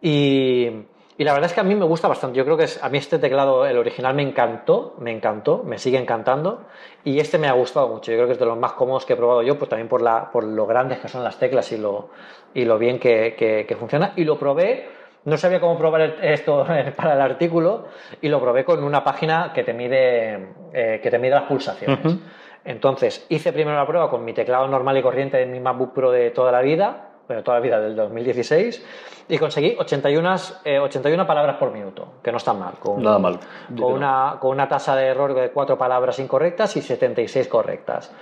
[0.01, 0.69] y,
[1.17, 2.37] y la verdad es que a mí me gusta bastante.
[2.37, 5.97] Yo creo que a mí este teclado, el original, me encantó, me encantó, me sigue
[5.97, 6.63] encantando.
[7.05, 8.11] Y este me ha gustado mucho.
[8.11, 10.01] Yo creo que es de los más cómodos que he probado yo, pues también por,
[10.01, 12.09] la, por lo grandes que son las teclas y lo,
[12.53, 14.11] y lo bien que, funciona.
[14.17, 14.89] Y lo probé,
[15.25, 17.87] no sabía cómo probar esto para el artículo,
[18.21, 22.17] y lo probé con una página que te mide, eh, que te mide las pulsaciones.
[22.63, 26.11] Entonces, hice primero la prueba con mi teclado normal y corriente de mi MacBook Pro
[26.11, 28.85] de toda la vida bueno, toda la vida del 2016,
[29.29, 30.35] y conseguí 81,
[30.81, 32.73] 81 eh, palabras por minuto, que no está mal.
[32.79, 33.39] Con, Nada mal.
[33.69, 38.13] Con una, con una tasa de error de 4 palabras incorrectas y 76 correctas.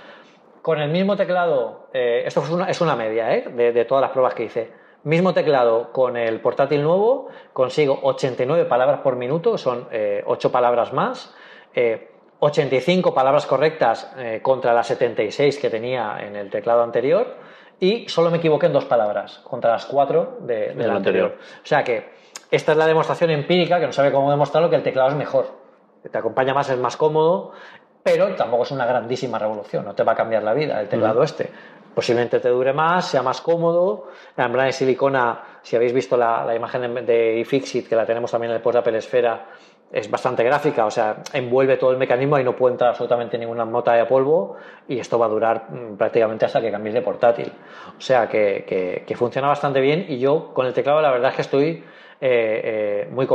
[0.62, 4.10] Con el mismo teclado, eh, esto es una, es una media eh, de, todas las
[4.10, 4.83] pruebas que hice.
[5.04, 9.86] Mismo teclado con el portátil nuevo, consigo 89 palabras por minuto, son
[10.24, 11.34] 8 palabras más.
[12.38, 14.10] 85 palabras correctas
[14.42, 17.36] contra las 76 que tenía en el teclado anterior
[17.80, 21.36] y solo me equivoqué en dos palabras contra las cuatro de, del anterior.
[21.62, 22.08] O sea que
[22.50, 25.46] esta es la demostración empírica que no sabe cómo demostrarlo que el teclado es mejor.
[26.10, 27.52] Te acompaña más, es más cómodo,
[28.02, 31.22] pero tampoco es una grandísima revolución, no te va a cambiar la vida el teclado
[31.22, 31.50] este.
[31.94, 34.08] Posiblemente te dure más, sea más cómodo.
[34.36, 38.50] La membrana de silicona, si habéis visto la, imagen de, iFixit, que la tenemos también
[38.50, 39.46] en el post de Apple Esfera,
[39.94, 43.64] es bastante gráfica, o sea, envuelve todo el mecanismo y no puede entrar absolutamente ninguna
[43.64, 44.56] mota de polvo
[44.88, 47.52] y esto va a durar mm, prácticamente hasta que cambies de portátil.
[47.96, 51.42] O sea, que, funciona bastante bien y yo con el teclado la verdad es que
[51.42, 51.84] estoy
[52.20, 53.28] eh, eh, muy,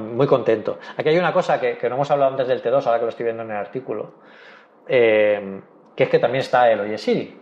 [0.00, 0.78] muy contento.
[0.96, 3.24] Aquí hay una cosa que, no hemos hablado antes del T2, ahora que lo estoy
[3.24, 4.14] viendo en el artículo,
[4.86, 5.60] eh,
[5.94, 7.38] que es que también está el Oye Siri,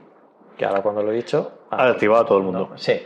[0.57, 1.61] que ahora cuando lo he dicho...
[1.71, 2.73] Ha activado a todo el mundo.
[2.77, 3.01] sí.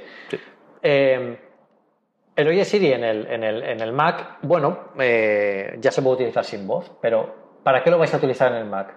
[2.40, 6.14] El Oye Siri en el, en el, en el Mac, bueno, eh, ya se puede
[6.14, 8.94] utilizar sin voz, pero ¿para qué lo vais a utilizar en el Mac?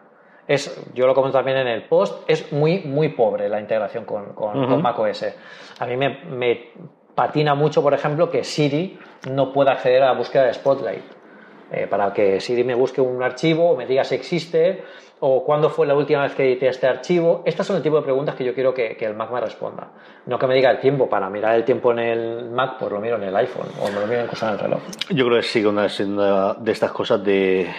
[0.47, 4.33] Es, yo lo comento también en el post, es muy, muy pobre la integración con,
[4.33, 5.25] con, Mac OS.
[5.79, 6.71] A mí me,
[7.15, 8.97] patina mucho, por ejemplo, que Siri
[9.29, 11.03] no pueda acceder a la búsqueda de Spotlight.
[11.71, 14.84] Eh, para que Siri me busque un archivo o me diga si existe
[15.26, 17.43] o cuándo fue la última vez que edité este archivo.
[17.45, 19.88] Estas son el tipo de preguntas que yo quiero que, el Mac me responda.
[20.26, 21.10] No que me diga el tiempo.
[21.10, 24.02] Para mirar el tiempo en el Mac, pues lo miro en el iPhone o me
[24.02, 24.82] lo miro incluso en el reloj.
[25.10, 25.88] Yo creo que sí, una
[26.58, 27.69] de estas cosas de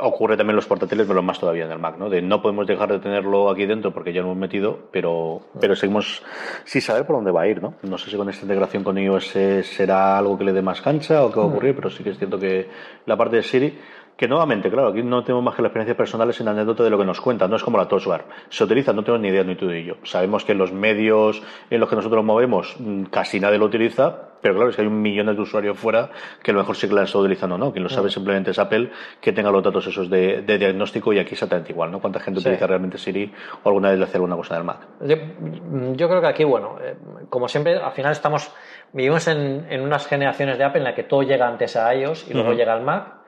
[0.00, 2.08] ocurre también en los portátiles, pero más todavía en el Mac, ¿no?
[2.08, 5.74] De no podemos dejar de tenerlo aquí dentro porque ya lo hemos metido, pero, pero
[5.74, 6.22] seguimos
[6.64, 7.74] sin saber por dónde va a ir, ¿no?
[7.82, 11.24] No sé si con esta integración con iOS será algo que le dé más cancha
[11.24, 11.50] o qué va a mm.
[11.50, 12.68] ocurrir, pero sí que es cierto que
[13.06, 13.78] la parte de Siri
[14.20, 16.98] que nuevamente, claro, aquí no tenemos más que la experiencia personal en anécdota de lo
[16.98, 18.24] que nos cuentan, no es como la Tosware.
[18.50, 19.94] Se utiliza, no tengo ni idea ni tú ni yo.
[20.02, 24.32] Sabemos que en los medios en los que nosotros movemos mm, casi nadie lo utiliza,
[24.42, 26.10] pero claro, es que hay un millón de usuarios fuera
[26.42, 27.72] que a lo mejor sí que la estado utilizando, ¿no?
[27.72, 28.10] Quien lo sabe mm.
[28.10, 28.90] simplemente es Apple,
[29.22, 31.98] que tenga los datos esos de, diagnóstico y aquí exactamente igual, ¿no?
[31.98, 34.80] ¿Cuánta gente utiliza realmente Siri o alguna vez le hace alguna cosa del Mac?
[35.00, 36.94] Yo, creo que aquí, bueno, eh,
[37.30, 38.52] como siempre, al final estamos,
[38.92, 42.34] vivimos en, unas generaciones de Apple en la que todo llega antes a iOS y
[42.34, 43.19] luego llega al Mac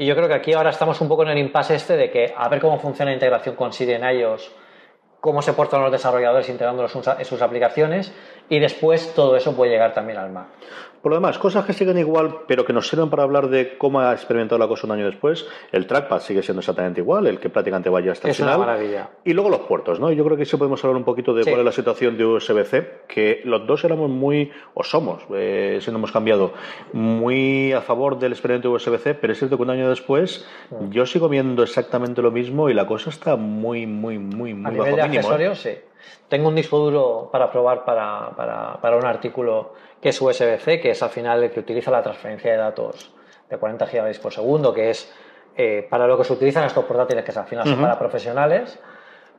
[0.00, 2.32] y yo creo que aquí ahora estamos un poco en el impasse este de que
[2.34, 4.50] a ver cómo funciona la integración con Siri en iOS,
[5.20, 8.10] cómo se portan los desarrolladores integrándolos en sus aplicaciones
[8.48, 10.46] y después todo eso puede llegar también al Mac.
[11.02, 14.00] Por lo demás, cosas que siguen igual, pero que nos sirven para hablar de cómo
[14.00, 15.46] ha experimentado la cosa un año después.
[15.72, 18.56] El trackpad sigue siendo exactamente igual, el que prácticamente vaya hasta el final.
[18.58, 19.08] Una maravilla.
[19.24, 20.12] Y luego los puertos, ¿no?
[20.12, 22.88] Yo creo que sí podemos hablar un poquito de cuál es la situación de USB-C,
[23.08, 26.52] que los dos éramos muy, o somos, eh, si no hemos cambiado,
[26.92, 30.90] muy a favor del experimento USB-C, pero es cierto que un año después mm.
[30.90, 34.70] yo sigo viendo exactamente lo mismo y la cosa está muy, muy, muy, muy a
[34.70, 35.04] nivel de ¿eh?
[35.04, 35.70] accesorios, sí.
[36.28, 40.90] Tengo un disco duro para probar para, para, para un artículo que es USB-C, que
[40.90, 43.12] es al final el que utiliza la transferencia de datos
[43.48, 45.12] de 40 GB por segundo, que es
[45.56, 48.78] eh, para lo que se utilizan estos portátiles, que al final son para profesionales.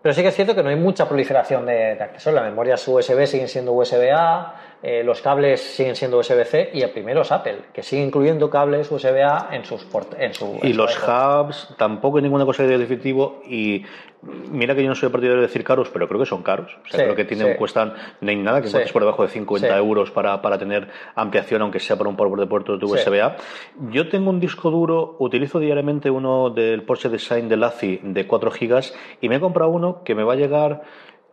[0.02, 2.42] Pero sí que es cierto que no hay mucha proliferación de, de accesorios.
[2.42, 7.22] Las memorias USB siguen siendo USB-A, eh, los cables siguen siendo USB-C y el primero
[7.22, 9.86] es Apple, que sigue incluyendo cables USB-A en sus
[10.18, 13.84] en su Y los hubs tampoco hay ninguna cosa de definitivo y
[14.24, 16.78] mira que yo no soy partidario de decir caros, pero creo que son caros.
[16.86, 18.78] O sea, creo que tienen, cuestan no hay nada que sí.
[18.92, 22.48] por debajo de 50 euros para, para, tener ampliación, aunque sea para un por de
[22.48, 23.38] puertos de USB-A.
[23.92, 28.52] Yo tengo un disco duro, utilizo diariamente uno del Porsche Design de LACI de 4
[28.52, 30.82] gigas y me he comprado uno que me va a llegar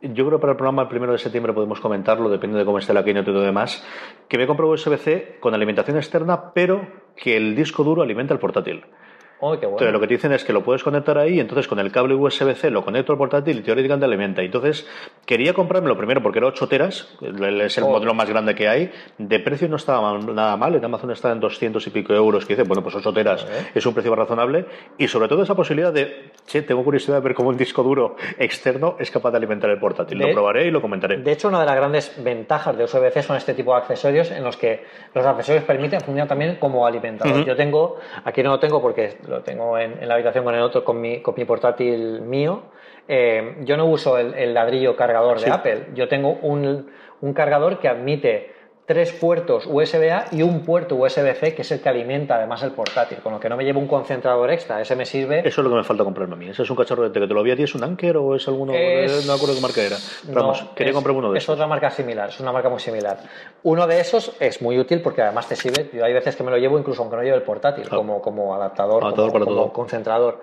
[0.01, 2.79] yo creo que para el programa el primero de septiembre podemos comentarlo, depende de cómo
[2.79, 3.85] esté la keynote y todo demás,
[4.29, 8.85] que me compro USB-C con alimentación externa, pero que el disco duro alimenta el portátil.
[9.41, 9.77] Oh, qué bueno.
[9.77, 12.15] Entonces, lo que te dicen es que lo puedes conectar ahí, entonces con el cable
[12.15, 14.43] USB-C lo conecto al portátil y teóricamente alimenta.
[14.43, 14.87] Entonces,
[15.27, 17.91] quería comprármelo primero porque era 8 teras, es el Oh.
[17.91, 18.91] modelo más grande que hay.
[19.17, 22.45] De precio no estaba mal- nada mal, en Amazon está en 200 y pico euros,
[22.47, 24.67] que dice, bueno, pues 8 teras es un precio razonable.
[24.99, 28.17] Y sobre todo esa posibilidad de, che, tengo curiosidad de ver cómo un disco duro
[28.39, 30.19] externo es capaz de alimentar el portátil.
[30.19, 31.17] De- lo probaré y lo comentaré.
[31.19, 34.43] De hecho, una de las grandes ventajas de USB-C son este tipo de accesorios en
[34.43, 37.45] los que los accesorios permiten funcionar también como alimentador.
[37.45, 40.63] Yo tengo, aquí no lo tengo porque lo tengo en, en la habitación con el
[40.63, 42.63] otro, con mi, con mi portátil mío.
[43.07, 45.87] Eh, yo no uso el, el ladrillo cargador de Apple.
[45.95, 48.53] Yo tengo un, un cargador que admite
[48.89, 53.19] tres puertos USB-A y un puerto USB-C que es el que alimenta además el portátil,
[53.19, 54.81] con lo que no me llevo un concentrador extra.
[54.81, 56.49] Ese me sirve Eso es lo que me falta comprarme a mí.
[56.49, 57.65] ¿Ese es un cacharro de que te lo vi a ti?
[57.65, 58.73] ¿Es un Anker o es alguno?
[58.73, 59.97] Es- No me acuerdo qué marca era.
[60.33, 61.53] Vamos, No, quería es- comprarme uno de Es esos.
[61.53, 63.19] otra marca similar, es una marca muy similar.
[63.65, 65.91] Uno de esos es muy útil porque además te sirve.
[65.93, 68.55] Yo hay veces que me lo llevo incluso aunque no lleve el portátil, como, como
[68.55, 69.73] adaptador, Adaptador como, para como todo.
[69.75, 70.43] concentrador.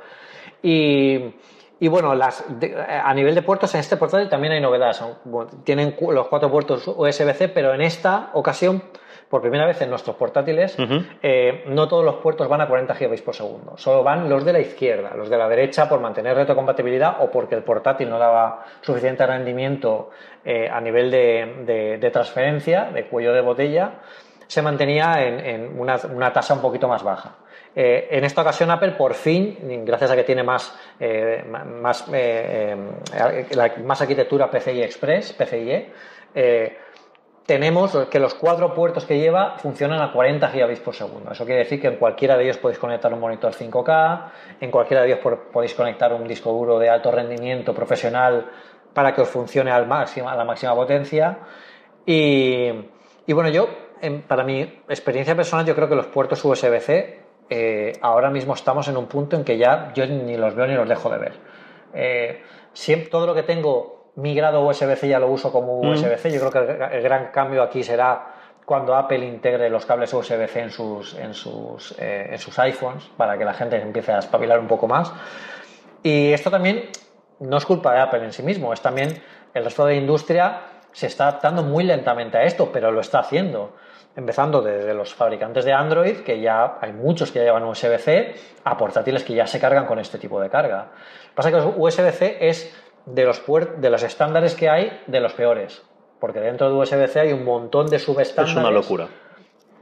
[0.61, 1.33] Y,
[1.79, 4.97] y bueno, las, de- a nivel de puertos, en este portátil también hay novedades.
[4.97, 8.83] Son- bueno, tienen los cuatro puertos USB-C, pero en esta ocasión,
[9.29, 10.77] por primera vez en nuestros portátiles,
[11.23, 13.73] eh, no todos los puertos van a 40 GB por segundo.
[13.77, 15.11] Solo van los de la izquierda.
[15.15, 20.11] Los de la derecha, por mantener retrocompatibilidad o porque el portátil no daba suficiente rendimiento
[20.45, 23.93] eh, a nivel de, de- de transferencia, de cuello de botella,
[24.47, 27.31] se mantenía en, en una, una tasa un poquito más baja.
[27.75, 32.75] Eh, en esta ocasión Apple por fin, gracias a que tiene más, eh, más, eh,
[33.83, 35.91] más arquitectura PCI Express, PCIe,
[37.45, 41.31] tenemos que los cuatro puertos que lleva funcionan a 40 gigabits por segundo.
[41.31, 45.03] Eso quiere decir que en cualquiera de ellos podéis conectar un monitor 5K, en cualquiera
[45.03, 45.19] de ellos
[45.53, 48.49] podéis conectar un disco duro de alto rendimiento profesional
[48.93, 51.37] para que os funcione al máximo, a la máxima potencia.
[52.03, 52.71] Y,
[53.27, 53.67] bueno, yo,
[54.27, 58.97] para mi experiencia personal, yo creo que los puertos USB-C eh, ahora mismo estamos en
[58.97, 61.33] un punto en que ya yo ni los veo ni los dejo de ver.
[61.93, 66.31] Eh, siempre, todo lo que tengo migrado USB-C ya lo uso como USB-C.
[66.31, 70.59] Yo creo que el, el gran cambio aquí será cuando Apple integre los cables USB-C
[70.59, 74.59] en sus, en, sus, eh, en sus iPhones para que la gente empiece a espabilar
[74.59, 75.13] un poco más.
[76.01, 76.89] Y esto también
[77.39, 79.21] no es culpa de Apple en sí mismo, es también
[79.53, 83.19] el resto de la industria se está adaptando muy lentamente a esto, pero lo está
[83.19, 83.75] haciendo.
[84.15, 88.77] Empezando desde los fabricantes de Android, que ya hay muchos que ya llevan USB-C, a
[88.77, 90.87] portátiles que ya se cargan con este tipo de carga.
[91.33, 92.73] Pasa que USB-C es
[93.05, 93.43] de los,
[93.77, 95.83] de los estándares que hay de los peores,
[96.19, 99.07] porque dentro de USB-C hay un montón de subestándares Es una locura.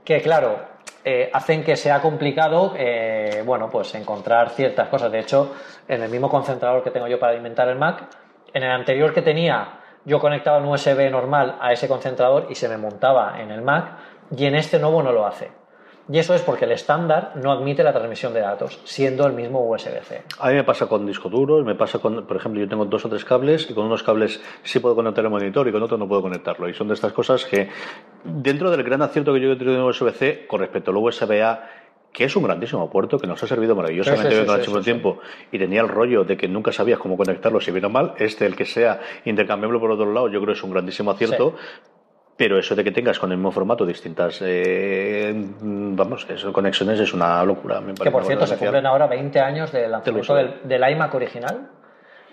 [0.03, 0.57] que claro,
[1.05, 5.11] eh, hacen que sea complicado, eh, bueno, pues encontrar ciertas cosas.
[5.11, 5.53] De hecho,
[5.87, 8.03] en el mismo concentrador que tengo yo para alimentar el Mac,
[8.53, 12.67] en el anterior que tenía, yo conectaba un USB normal a ese concentrador y se
[12.69, 13.97] me montaba en el Mac,
[14.35, 15.51] y en este nuevo no lo hace.
[16.11, 19.65] Y eso es porque el estándar no admite la transmisión de datos, siendo el mismo
[19.69, 20.23] USB-C.
[20.37, 23.05] A mí me pasa con discos duros, me pasa con, por ejemplo, yo tengo dos
[23.05, 25.97] o tres cables y con unos cables sí puedo conectar el monitor y con otros
[25.97, 26.67] no puedo conectarlo.
[26.67, 27.69] Y son de estas cosas que,
[28.25, 31.69] dentro del gran acierto que yo he tenido en USB-C con respecto al USB-A,
[32.11, 34.83] que es un grandísimo puerto que nos ha servido maravillosamente Sí, sí, durante sí, mucho
[34.83, 35.19] tiempo
[35.51, 38.13] y tenía el rollo de que nunca sabías cómo conectarlo si bien o mal.
[38.17, 41.55] Este, el que sea intercambiable por otro lado, yo creo que es un grandísimo acierto.
[42.35, 47.13] Pero eso de que tengas con el mismo formato distintas, eh, vamos, eso, conexiones es
[47.13, 47.79] una locura.
[47.79, 51.69] Me Que por cierto, se cumplen ahora 20 años del lanzamiento del, del iMac original,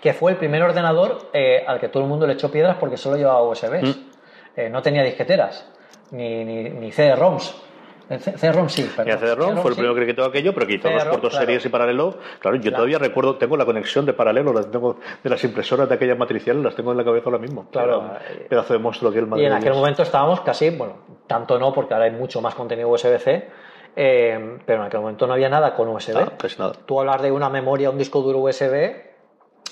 [0.01, 2.97] que fue el primer ordenador eh, al que todo el mundo le echó piedras porque
[2.97, 3.97] solo llevaba USBs.
[3.97, 4.11] Mm.
[4.55, 5.71] Eh, no tenía disqueteras,
[6.11, 7.61] ni, ni, ni CD-ROMs.
[8.09, 9.19] CD-ROM sí, Y perdón.
[9.19, 11.45] CD-ROM fue el primero que quitó aquello, pero quitó los puertos claro.
[11.45, 12.17] series y paralelo.
[12.39, 15.95] Claro, yo todavía recuerdo, tengo la conexión de paralelo, las tengo de las impresoras de
[15.95, 17.67] aquellas matriciales, las tengo en la cabeza ahora mismo.
[17.71, 17.99] Claro.
[17.99, 20.95] Un pedazo de monstruo que el Y en aquel momento estábamos casi, bueno,
[21.27, 23.49] tanto no, porque ahora hay mucho más contenido USB-C,
[23.95, 26.17] eh, pero en aquel momento no había nada con USB.
[26.17, 26.73] Ah, casi nada.
[26.85, 29.11] Tú hablas de una memoria, un disco duro USB,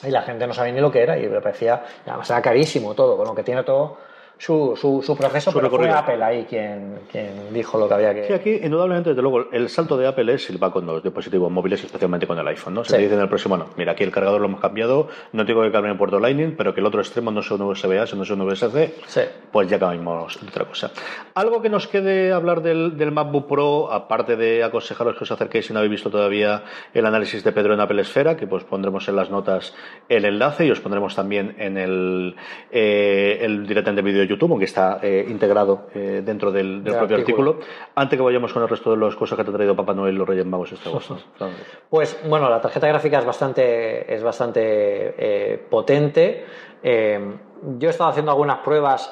[0.03, 2.93] y la gente no sabía ni lo que era, y me parecía, además era carísimo
[2.93, 4.08] todo, con lo que tiene todo
[4.39, 5.89] su, su, su proceso, Su pero fue.
[5.91, 8.23] Apple ahí quien, quien dijo lo que había que...
[8.25, 11.51] Sí, aquí, indudablemente, desde luego, el salto de Apple es el va con los dispositivos
[11.51, 12.83] móviles, especialmente con el iPhone, ¿no?
[12.83, 12.95] Se Sí.
[12.95, 15.61] te dice en el próximo, no, mira, aquí el cargador lo hemos cambiado, no tengo
[15.61, 18.23] que cambiar el puerto Lightning, pero que el otro extremo no sea un USB-A, sino
[18.25, 19.21] sea un USB-C, Sí.
[19.51, 20.91] pues ya cambiamos otra cosa.
[21.35, 25.65] Algo que nos quede hablar del, del MacBook Pro, aparte de aconsejaros que os acerquéis
[25.67, 29.07] si no habéis visto todavía el análisis de Pedro en Apple Esfera, que pues pondremos
[29.09, 29.75] en las notas
[30.07, 32.35] el enlace y os pondremos también en el,
[32.71, 37.51] eh, el directamente vídeo de YouTube, aunque está eh, integrado eh, dentro del, propio artículo.
[37.51, 37.59] artículo.
[37.95, 40.15] Antes que vayamos con el resto de las cosas que te ha traído Papá Noel
[40.15, 41.17] los Reyes Magos este agosto.
[41.89, 46.45] Pues bueno, la tarjeta gráfica es bastante, es bastante eh, potente.
[46.83, 49.11] Yo he estado haciendo algunas pruebas,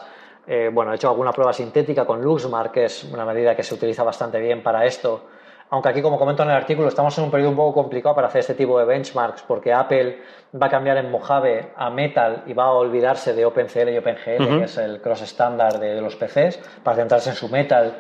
[0.72, 4.04] bueno, he hecho alguna prueba sintética con Luxmark, que es una medida que se utiliza
[4.04, 5.24] bastante bien para esto,
[5.70, 8.28] aunque aquí, como comento en el artículo, estamos en un periodo un poco complicado para
[8.28, 10.22] hacer este tipo de benchmarks, porque Apple
[10.60, 14.60] va a cambiar en Mojave a Metal y va a olvidarse de OpenCL y OpenGL,
[14.60, 17.98] que es el cross standard de, los PCs, para centrarse en su Metal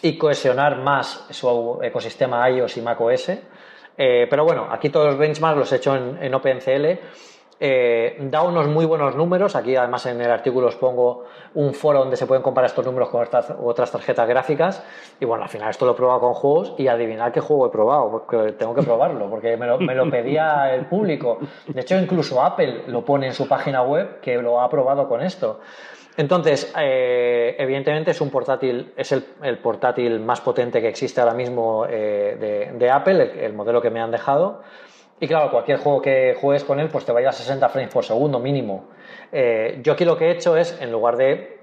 [0.00, 3.30] y cohesionar más su ecosistema iOS y macOS.
[4.00, 7.00] Eh, pero bueno, aquí todos los benchmarks los he hecho en, en OpenCL
[7.60, 9.56] eh, da unos muy buenos números.
[9.56, 13.08] Aquí, además, en el artículo os pongo un foro donde se pueden comparar estos números
[13.08, 13.26] con
[13.62, 14.84] otras tarjetas gráficas.
[15.18, 17.70] Y bueno, al final esto lo he probado con juegos y adivinar qué juego he
[17.70, 21.38] probado, porque tengo que probarlo, porque me lo, pedía el público.
[21.66, 25.20] De hecho, incluso Apple lo pone en su página web que lo ha probado con
[25.20, 25.60] esto.
[26.16, 31.86] Entonces, eh, evidentemente es un portátil, es el, portátil más potente que existe ahora mismo
[31.88, 34.62] eh, de, Apple, el modelo que me han dejado.
[35.20, 38.04] Y claro, cualquier juego que juegues con él, pues te vaya a 60 frames por
[38.04, 38.84] segundo mínimo.
[39.32, 41.60] Eh, yo aquí lo que he hecho es, en lugar de,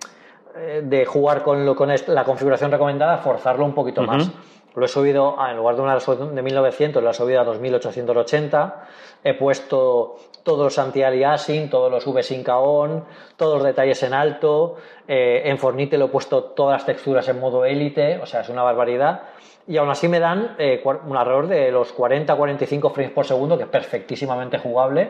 [0.58, 4.30] eh, de jugar con, lo, con la configuración recomendada, forzarlo un poquito más.
[4.76, 8.88] Lo he subido, en lugar de una resolución de 1900, lo he subido a 2880.
[9.24, 13.06] He puesto todos los anti-aliasing, todos los V-Sync on,
[13.38, 14.76] todos los detalles en alto.
[15.08, 18.50] Eh, en Fornite lo he puesto todas las texturas en modo élite, o sea, es
[18.50, 19.22] una barbaridad
[19.68, 23.64] y aún así me dan eh, un error de los 40-45 frames por segundo, que
[23.64, 25.10] es perfectísimamente jugable.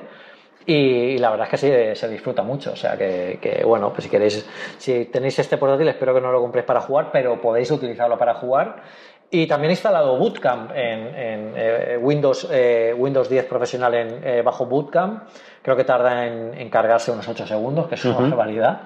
[0.66, 2.72] Y, la verdad es que se disfruta mucho.
[2.72, 6.42] O sea que, bueno, pues si queréis, si tenéis este portátil, espero que no lo
[6.42, 8.82] compréis para jugar, pero podéis utilizarlo para jugar.
[9.30, 15.24] Y también he instalado Bootcamp en, eh, Windows, eh, Windows 10 profesional en, bajo Bootcamp.
[15.62, 18.82] Creo que tarda en, cargarse unos 8 segundos, que es una barbaridad.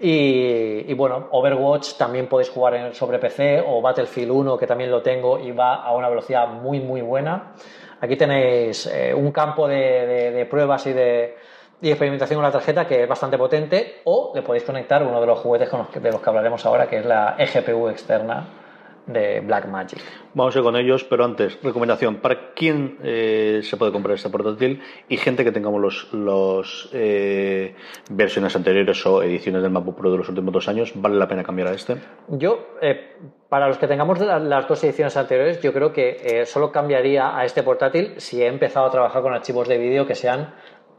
[0.00, 5.38] Y, bueno, Overwatch también podéis jugar sobre PC o Battlefield 1, que también lo tengo
[5.38, 7.54] y va a una velocidad muy, muy buena.
[8.00, 11.36] Aquí tenéis eh, un campo de, pruebas y de,
[11.80, 15.38] experimentación con la tarjeta que es bastante potente o le podéis conectar uno de los
[15.38, 18.63] juguetes de los que hablaremos ahora, que es la eGPU externa
[19.06, 20.00] de Blackmagic.
[20.34, 24.30] Vamos a ir con ellos, pero antes, recomendación, ¿para quién eh, se puede comprar este
[24.30, 24.82] portátil?
[25.08, 27.74] Y gente que tengamos los, los eh,
[28.10, 31.44] versiones anteriores o ediciones del MacBook Pro de los últimos dos años, ¿vale la pena
[31.44, 31.96] cambiar a este?
[32.28, 33.16] Yo, eh,
[33.48, 37.62] para los que tengamos las dos ediciones anteriores, yo creo que solo cambiaría a este
[37.62, 40.54] portátil si he empezado a trabajar con archivos de vídeo que sean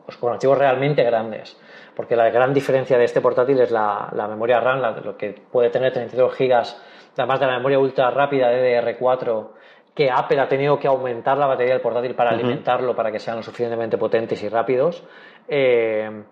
[0.05, 1.57] pues, con archivos realmente grandes
[1.95, 5.93] porque la gran diferencia de este portátil es la, memoria RAM, lo que puede tener
[5.93, 6.81] 32 gigas
[7.17, 9.47] además de la memoria ultra rápida DDR4,
[9.93, 13.38] que Apple ha tenido que aumentar la batería del portátil para alimentarlo para que sean
[13.38, 15.04] lo suficientemente potentes y rápidos.
[15.47, 16.23] Eh,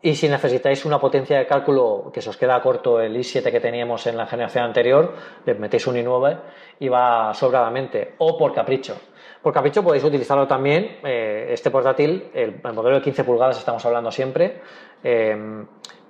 [0.00, 3.60] y si necesitáis una potencia de cálculo que se os queda corto el i7 que
[3.60, 6.38] teníamos en la generación anterior, le metéis un i9
[6.80, 8.14] y va sobradamente.
[8.18, 8.96] O por capricho.
[9.42, 14.10] Por capricho podéis utilizarlo también, eh, este portátil, el, modelo de 15 pulgadas estamos hablando
[14.10, 14.60] siempre.
[15.02, 15.64] Eh,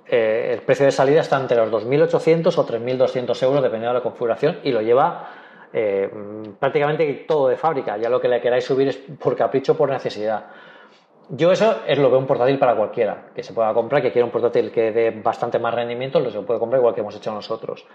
[0.09, 4.03] eh, el precio de salida está entre los 2.800 o 3.200 euros, dependiendo de la
[4.03, 5.29] configuración, y lo lleva
[5.71, 6.09] eh,
[6.59, 7.97] prácticamente todo de fábrica.
[7.97, 10.45] Ya lo que le queráis subir es por capricho, por necesidad.
[11.31, 14.25] Yo eso es lo veo un portátil para cualquiera, que se pueda comprar, que quiera
[14.25, 17.31] un portátil que dé bastante más rendimiento, lo se puede comprar igual que hemos hecho
[17.31, 17.85] nosotros.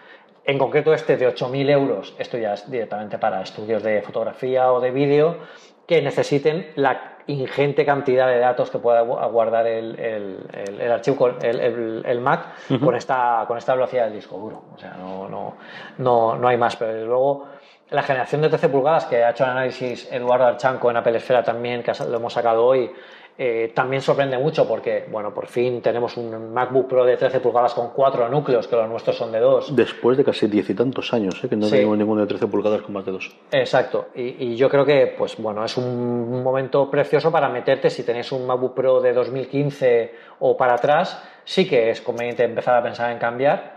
[0.44, 4.80] En concreto este de 8.000 euros, esto ya es directamente para estudios de fotografía o
[4.80, 5.38] de vídeo
[5.86, 12.48] que necesiten la ingente cantidad de datos que pueda guardar el, el, archivo, el, Mac
[12.82, 14.62] con, esta, con esta velocidad del disco duro.
[14.74, 15.56] O sea, no, no,
[15.98, 16.76] no, no hay más.
[16.76, 17.46] Pero luego,
[17.90, 21.42] la generación de 13 pulgadas que ha hecho el análisis Eduardo Archanco en Apple Esfera
[21.42, 22.90] también, que lo hemos sacado hoy,
[23.36, 27.74] eh, también sorprende mucho porque, bueno, por fin tenemos un MacBook Pro de 13 pulgadas
[27.74, 29.74] con cuatro núcleos, que los nuestros son de dos.
[29.74, 31.48] Después de casi diez y tantos años, ¿eh?
[31.48, 33.36] que no tenemos ninguno de 13 pulgadas con más de dos.
[33.50, 34.08] Exacto.
[34.14, 38.46] Y, yo creo que, pues bueno, es un momento precioso para meterte si tenéis un
[38.46, 43.18] MacBook Pro de 2015 o para atrás, sí que es conveniente empezar a pensar en
[43.18, 43.74] cambiar.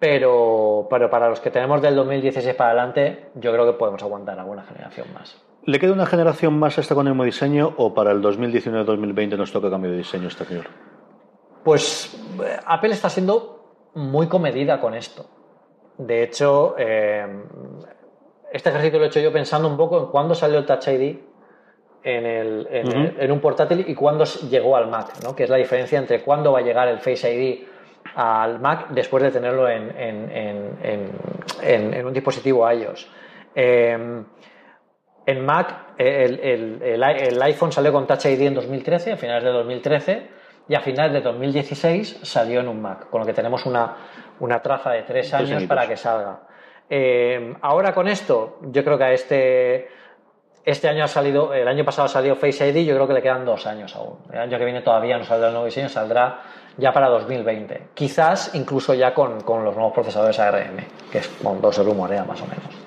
[0.00, 4.38] Pero, pero para los que tenemos del 2016 para adelante, yo creo que podemos aguantar
[4.38, 5.40] alguna generación más.
[5.66, 9.50] ¿Le queda una generación más esta con el mismo diseño o para el 2019-2020 nos
[9.50, 10.64] toca cambio de diseño exterior?
[11.64, 15.26] Pues eh, Apple está siendo muy comedida con esto.
[15.98, 17.26] De hecho, eh,
[18.52, 21.16] este ejercicio lo he hecho yo pensando un poco en cuándo salió el Touch ID
[22.04, 25.34] en, un portátil y cuándo llegó al Mac, ¿no?
[25.34, 27.66] que es la diferencia entre cuándo va a llegar el Face ID
[28.14, 30.76] al Mac después de tenerlo en,
[32.06, 33.10] un dispositivo iOS.
[33.52, 34.22] Eh,
[35.26, 40.26] en Mac, el, iPhone salió con Touch ID en 2013, a finales de 2013,
[40.68, 43.96] y a finales de 2016 salió en un Mac, con lo que tenemos una,
[44.62, 46.40] traza de tres años para que salga.
[46.88, 49.88] Eh, ahora con esto, yo creo que a este,
[50.64, 53.22] este año ha salido, el año pasado ha salido Face ID, yo creo que le
[53.22, 54.18] quedan dos años aún.
[54.32, 56.38] El año que viene todavía no saldrá el nuevo diseño, saldrá
[56.76, 57.88] ya para 2020.
[57.94, 60.76] Quizás incluso ya con, los nuevos procesadores ARM,
[61.10, 62.85] que es, bueno, dos se rumorea más o menos.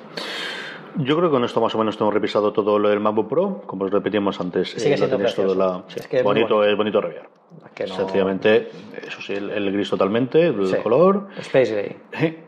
[0.97, 3.61] Yo creo que con esto más o menos hemos revisado todo lo del MacBook Pro,
[3.65, 4.69] como os repetimos antes.
[4.71, 6.63] Sigue eh, siendo todo la- Sí, es que bonito, bonito.
[6.71, 7.29] es bonito reviar.
[7.73, 8.69] Que no- Sencillamente,
[9.05, 10.75] eso sí, el, el gris totalmente, el Sí.
[10.77, 11.27] color.
[11.37, 11.97] Space Gray.
[12.25, 12.43] Eh,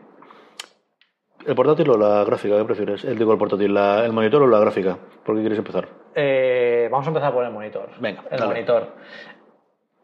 [1.44, 2.56] ¿El portátil o la gráfica?
[2.56, 3.04] ¿Qué prefieres?
[3.04, 4.96] El, digo, el portátil, la- ¿el monitor o la gráfica?
[5.24, 5.88] ¿Por qué quieres empezar?
[6.14, 7.88] Eh, vamos a empezar por el monitor.
[7.98, 8.46] Venga, el dale.
[8.54, 8.88] monitor.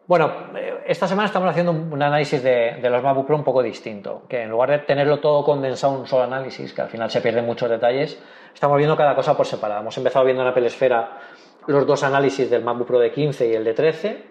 [0.08, 3.62] Bueno, eh, esta semana estamos haciendo un análisis de, de los MacBook Pro un poco
[3.62, 7.10] distinto, que en lugar de tenerlo todo condensado en un solo análisis, que al final
[7.10, 8.18] se pierden muchos detalles,
[8.54, 9.82] estamos viendo cada cosa por separado.
[9.82, 11.18] Hemos empezado viendo en Apple Esfera
[11.66, 14.24] los dos análisis del MacBook Pro de 15 y el de 13.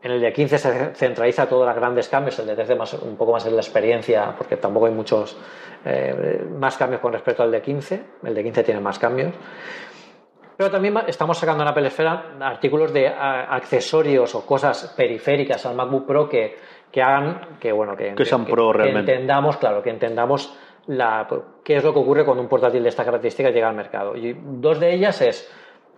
[0.00, 3.16] En el de 15 se centraliza todos los grandes cambios, el de 13 más, un
[3.18, 5.36] poco más en la experiencia, porque tampoco hay muchos
[5.84, 8.02] eh, más cambios con respecto al de 15.
[8.24, 9.34] El de 15 tiene más cambios.
[10.58, 16.04] Pero también estamos sacando en Apple Esfera artículos de accesorios o cosas periféricas al MacBook
[16.04, 16.56] Pro que,
[16.90, 19.12] que hagan que, bueno, que, Que sean pro realmente.
[19.12, 20.52] entendamos, claro, que entendamos
[20.88, 21.28] la,
[21.62, 24.16] qué es lo que ocurre cuando un portátil de esta característica llega al mercado.
[24.16, 25.48] Y dos de ellas es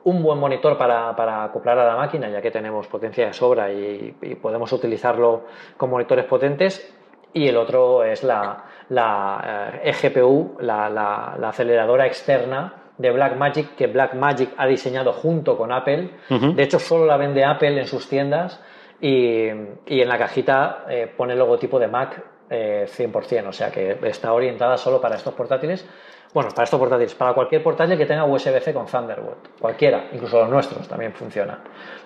[0.05, 3.73] un buen monitor para, para acoplar a la máquina, ya que tenemos potencia de sobra
[3.73, 5.45] y, y podemos utilizarlo
[5.79, 6.95] con monitores potentes.
[7.33, 13.75] Y el otro es la, la eh, eGPU, la, la- la aceleradora externa de Blackmagic,
[13.77, 16.11] que Blackmagic ha diseñado junto con Apple.
[16.55, 18.61] De hecho, solo la vende Apple en sus tiendas
[19.01, 19.47] y,
[19.87, 23.99] y en la cajita eh, pone el logotipo de Mac eh, 100%, o sea que
[24.03, 25.89] está orientada solo para estos portátiles.
[26.33, 30.49] Bueno, para estos portátiles, para cualquier portátil que tenga USB-C con Thunderbolt, cualquiera, incluso los
[30.49, 31.59] nuestros también funcionan.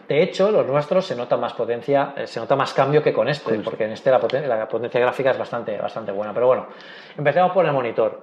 [0.08, 3.28] De hecho, los nuestros se nota más potencia, eh, se nota más cambio que con
[3.28, 6.32] este, porque en este la, poten- la potencia gráfica es bastante, bastante buena.
[6.32, 6.66] Pero bueno,
[7.18, 8.22] empecemos por el monitor.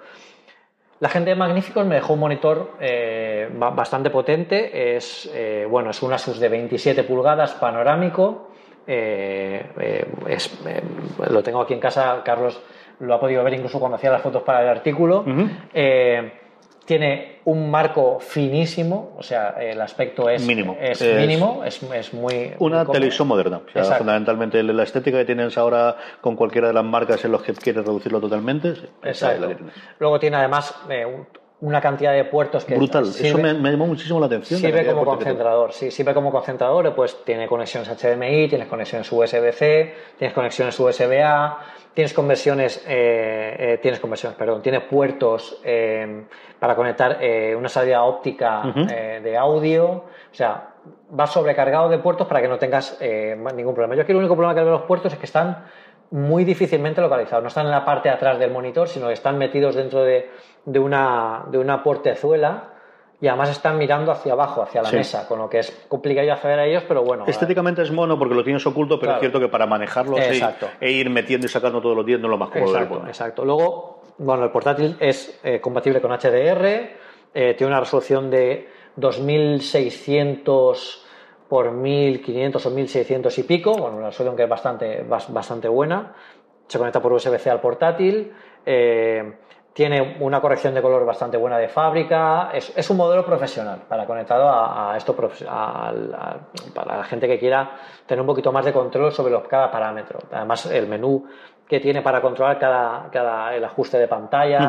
[1.02, 4.95] La gente de Magníficos me dejó un monitor eh, ba- bastante potente.
[4.95, 8.49] Es, eh, bueno, es un Asus de 27 pulgadas panorámico.
[8.88, 9.66] Eh,
[10.30, 10.64] es,
[11.30, 12.22] lo tengo aquí en casa.
[12.24, 12.62] Carlos
[12.99, 15.26] lo ha podido ver incluso cuando hacía las fotos para el artículo.
[16.92, 20.76] Tiene un marco finísimo, o sea, el aspecto es Mínimo.
[20.78, 22.52] Es, Es mínimo, es, es muy.
[22.60, 23.62] Una muy televisión moderna.
[23.66, 24.00] O sea, Exacto.
[24.00, 27.86] fundamentalmente la estética que tienes ahora con cualquiera de las marcas en los que quieres
[27.86, 28.72] reducirlo totalmente.
[28.72, 29.42] es Exacto.
[29.42, 29.76] la que tienes.
[30.00, 31.26] Luego tiene además eh, un-
[31.62, 33.05] una cantidad de puertos que Brutal.
[33.05, 34.59] sirve- Eso me, me llamó muchísimo la atención.
[34.59, 40.34] Sirve como concentrador, sí, sirve como concentrador, pues tiene conexiones HDMI, tienes conexiones USB-C, tienes
[40.34, 41.57] conexiones USB-A,
[41.93, 46.24] tienes conversiones, eh, eh, tienes conversiones, perdón, tienes puertos eh,
[46.59, 47.20] para conectar
[47.57, 48.64] una salida óptica
[49.24, 50.70] de audio, o sea,
[51.18, 53.93] va sobrecargado de puertos para que no tengas ningún problema.
[53.95, 55.66] Yo aquí el único problema que veo los puertos es que están
[56.12, 59.38] muy difícilmente localizados, no están en la parte de atrás del monitor, sino que están
[59.38, 60.30] metidos dentro de,
[60.66, 62.68] de una, de una portezuela
[63.20, 64.95] y además están mirando hacia abajo, hacia la Sí.
[64.95, 67.26] mesa, con lo que es complicado acceder a ellos, pero bueno.
[67.28, 69.18] Estéticamente es mono porque lo tienes oculto, pero Claro.
[69.18, 70.41] es cierto que para manejarlo sí,
[70.80, 73.45] e ir metiendo y sacando todos los días no es lo más cómodo Exacto, exacto.
[73.45, 76.66] Luego, bueno, el portátil es eh, compatible con HDR,
[77.34, 81.05] eh, tiene una resolución de 2600
[81.47, 86.14] por 1500 o 1600 y pico, bueno, una resolución que es bastante, bas- bastante buena.
[86.68, 88.32] Se conecta por USB-C al portátil.
[88.66, 89.34] eh,
[89.74, 92.49] tiene una corrección de color bastante buena de fábrica.
[92.53, 95.15] Es, es un modelo profesional para conectado a, a esto
[95.49, 96.39] al- al-
[96.76, 97.72] para la gente que quiera
[98.05, 100.19] tener un poquito más de control sobre los, cada parámetro.
[100.32, 101.26] Además, el menú
[101.67, 104.59] que tiene para controlar cada, cada el ajuste de pantalla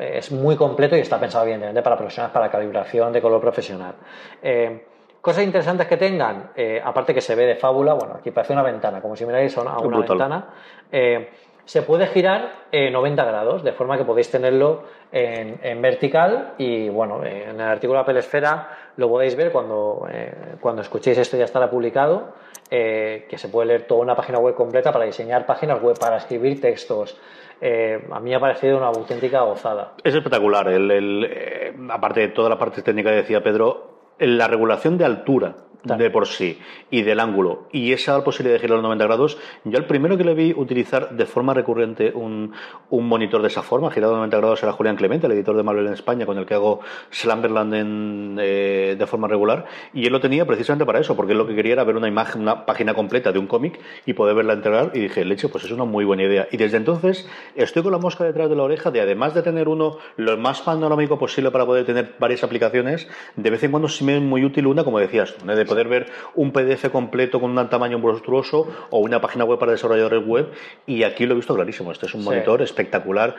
[0.00, 3.94] eh, es muy completo y está pensado evidentemente para profesionales, para calibración de color profesional.
[4.42, 4.86] Eh,
[5.22, 8.62] Cosas interesantes que tengan, eh, aparte que se ve de fábula, bueno, aquí parece una
[8.64, 10.46] ventana, como si miráis a una, a una ventana.
[10.90, 11.30] eh,
[11.64, 17.24] se puede girar eh, 90 grados, de forma que podéis tenerlo en, vertical y bueno,
[17.24, 21.44] en el artículo de Apple Esfera lo podéis ver cuando, eh, cuando escuchéis esto ya
[21.44, 22.32] estará publicado,
[22.70, 26.16] eh, que se puede leer toda una página web completa para diseñar páginas web, para
[26.16, 27.18] escribir textos.
[27.60, 29.92] Eh, a mí me ha parecido una auténtica gozada.
[30.02, 30.68] Es espectacular.
[30.68, 36.10] El, aparte de toda la parte técnica que decía Pedro, la regulación de altura de
[36.10, 36.58] por sí
[36.90, 40.24] y del ángulo y esa posibilidad de girar los 90 grados, yo el primero que
[40.24, 42.52] le vi utilizar de forma recurrente un,
[42.90, 45.86] un monitor de esa forma, girado 90 grados, era Julián Clemente, el editor de Marvel
[45.86, 50.20] en España, con el que hago Slumberland en, eh, de forma regular, y él lo
[50.20, 52.94] tenía precisamente para eso, porque él lo que quería era ver una imagen, una página
[52.94, 56.04] completa de un cómic y poder verla integral, y dije, leche, pues es una muy
[56.04, 56.46] buena idea.
[56.50, 59.68] Y desde entonces estoy con la mosca detrás de la oreja de, además de tener
[59.68, 64.06] uno lo más panorámico posible para poder tener varias aplicaciones, de vez en cuando sí
[64.06, 65.54] me es muy útil una, como decías, tú, ¿no?
[65.54, 69.72] de poder ver un PDF completo con un tamaño monstruoso o una página web para
[69.72, 70.50] desarrolladores web,
[70.86, 71.92] y aquí lo he visto clarísimo.
[71.92, 72.28] Este es un Sí.
[72.28, 73.36] monitor espectacular.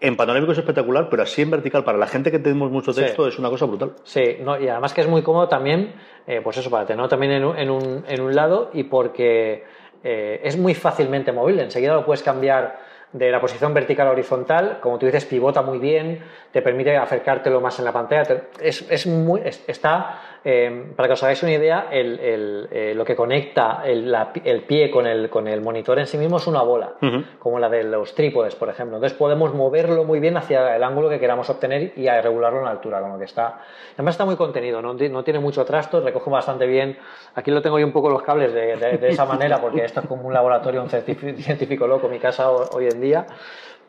[0.00, 3.02] En panorámico es espectacular, pero así en vertical, para la gente que tenemos mucho Sí.
[3.02, 3.92] texto, es una cosa brutal.
[4.04, 5.94] Sí, no, y además que es muy cómodo también,
[6.26, 9.64] eh, pues eso, para tenerlo también en un, en un, en un lado y porque
[10.04, 11.62] eh, es muy fácilmente movible.
[11.62, 12.78] Enseguida lo puedes cambiar
[13.12, 17.60] de la posición vertical a horizontal, como tú dices, pivota muy bien, te permite acercártelo
[17.60, 18.42] más en la pantalla.
[18.60, 23.04] Es, es muy, está, eh, para que os hagáis una idea, el, el, eh, lo
[23.04, 26.46] que conecta el, la, el, pie con el, con el monitor en sí mismo es
[26.46, 27.24] una bola, uh -huh.
[27.40, 28.96] como la de los trípodes, por ejemplo.
[28.96, 32.66] Entonces podemos moverlo muy bien hacia el ángulo que queramos obtener y a regularlo en
[32.66, 33.58] la altura, con lo que está.
[33.94, 36.96] Además está muy contenido, no, no tiene mucho trasto, recoge bastante bien.
[37.34, 39.98] Aquí lo tengo yo un poco los cables de, de, de esa manera, porque esto
[39.98, 43.26] es como un laboratorio, un científico loco, mi casa hoy en día.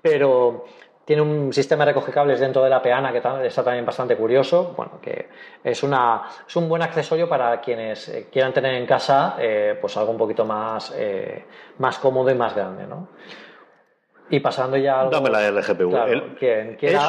[0.01, 0.65] Pero
[1.07, 4.73] tiene un sistema de recoge cables dentro de la peana que está también bastante curioso.
[4.75, 5.29] Bueno, que
[5.63, 9.95] es, una, es un buen accesorio para quienes eh, quieran tener en casa eh, pues
[9.95, 11.45] algo un poquito más, eh,
[11.77, 12.85] más cómodo y más grande.
[12.85, 13.07] ¿no?
[14.29, 15.89] Y pasando ya algo, Dame la LGPU.
[15.91, 16.99] Claro, El- quien quiera.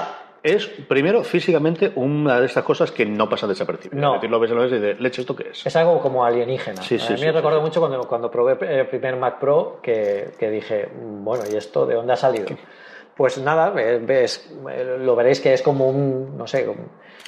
[0.44, 4.00] es, es, primero, físicamente, una de estas cosas que no pasa desapercibida.
[4.00, 4.22] No.
[4.22, 5.66] Lo ves, lo ves y dices, leche, ¿esto qué es?
[5.66, 6.82] Es algo como alienígena.
[6.82, 9.80] Sí, sí, a mí sí, me recuerdo mucho cuando, cuando probé el primer Mac Pro
[9.82, 12.46] que, que dije, "Mm, bueno, ¿y esto de dónde ha salido?
[13.18, 14.48] Pues nada, ves,
[15.00, 16.86] lo veréis que es como un, no sé, como-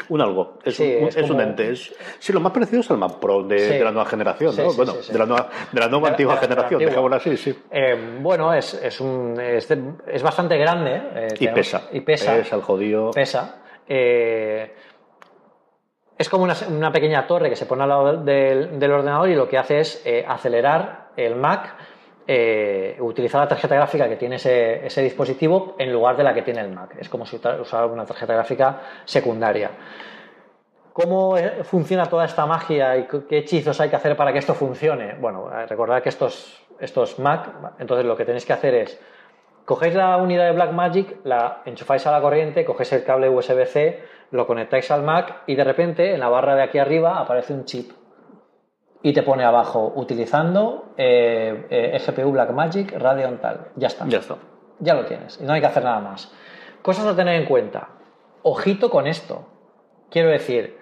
[0.09, 0.59] Un algo.
[0.65, 1.73] Es, Sí, un, es es un ente.
[1.73, 3.73] Es, sí, lo más parecido es al Mac Pro de, Sí.
[3.75, 4.73] de la nueva generación, ¿no?
[4.73, 6.91] bueno, de la nueva, de la nueva De antigua de la- generación, antigua.
[6.91, 7.63] dejémoslo así, sí.
[7.73, 9.69] Eh, bueno, es, es, un, es,
[10.07, 10.95] es bastante grande.
[10.95, 11.83] eh, Y tenemos- pesa.
[11.93, 12.37] Y pesa.
[12.37, 13.11] Pesa el jodido.
[13.11, 13.57] Pesa.
[13.89, 14.73] Eh,
[16.17, 19.35] es como una, una pequeña torre que se pone al lado del, del ordenador y
[19.35, 21.75] lo que hace es acelerar el Mac,
[22.33, 26.43] eh, utilizar la tarjeta gráfica que tiene ese, ese dispositivo en lugar de la que
[26.43, 26.95] tiene el Mac.
[27.01, 29.73] Es como si usara una tarjeta gráfica secundaria.
[30.93, 34.55] ¿Cómo eh, funciona toda esta magia y qué hechizos hay que hacer para que esto
[34.55, 35.15] funcione?
[35.15, 37.51] Bueno, eh, recordad que estos, estos Mac,
[37.81, 39.01] entonces lo que tenéis que hacer es
[39.65, 44.47] cogéis la unidad de Blackmagic, la enchufáis a la corriente, cogéis el cable USB-C, lo
[44.47, 47.91] conectáis al Mac y de repente en la barra de aquí arriba aparece un chip
[49.03, 53.69] y te pone abajo utilizando eh, eh, GPU Blackmagic Radeon tal.
[53.77, 54.37] Ya está Ya está.
[54.79, 56.33] ya lo tienes y no hay que hacer nada más.
[56.83, 57.89] Cosas a tener en cuenta.
[58.43, 59.47] Ojito con esto.
[60.11, 60.79] Quiero decir,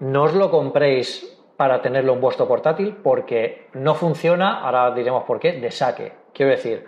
[0.00, 5.38] no os lo compréis para tenerlo en vuestro portátil porque no funciona, ahora diremos por
[5.38, 6.12] qué, de saque.
[6.32, 6.84] Quiero decir,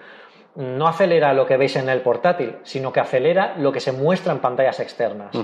[0.56, 4.32] no acelera lo que veis en el portátil, sino que acelera lo que se muestra
[4.32, 5.36] en pantallas externas.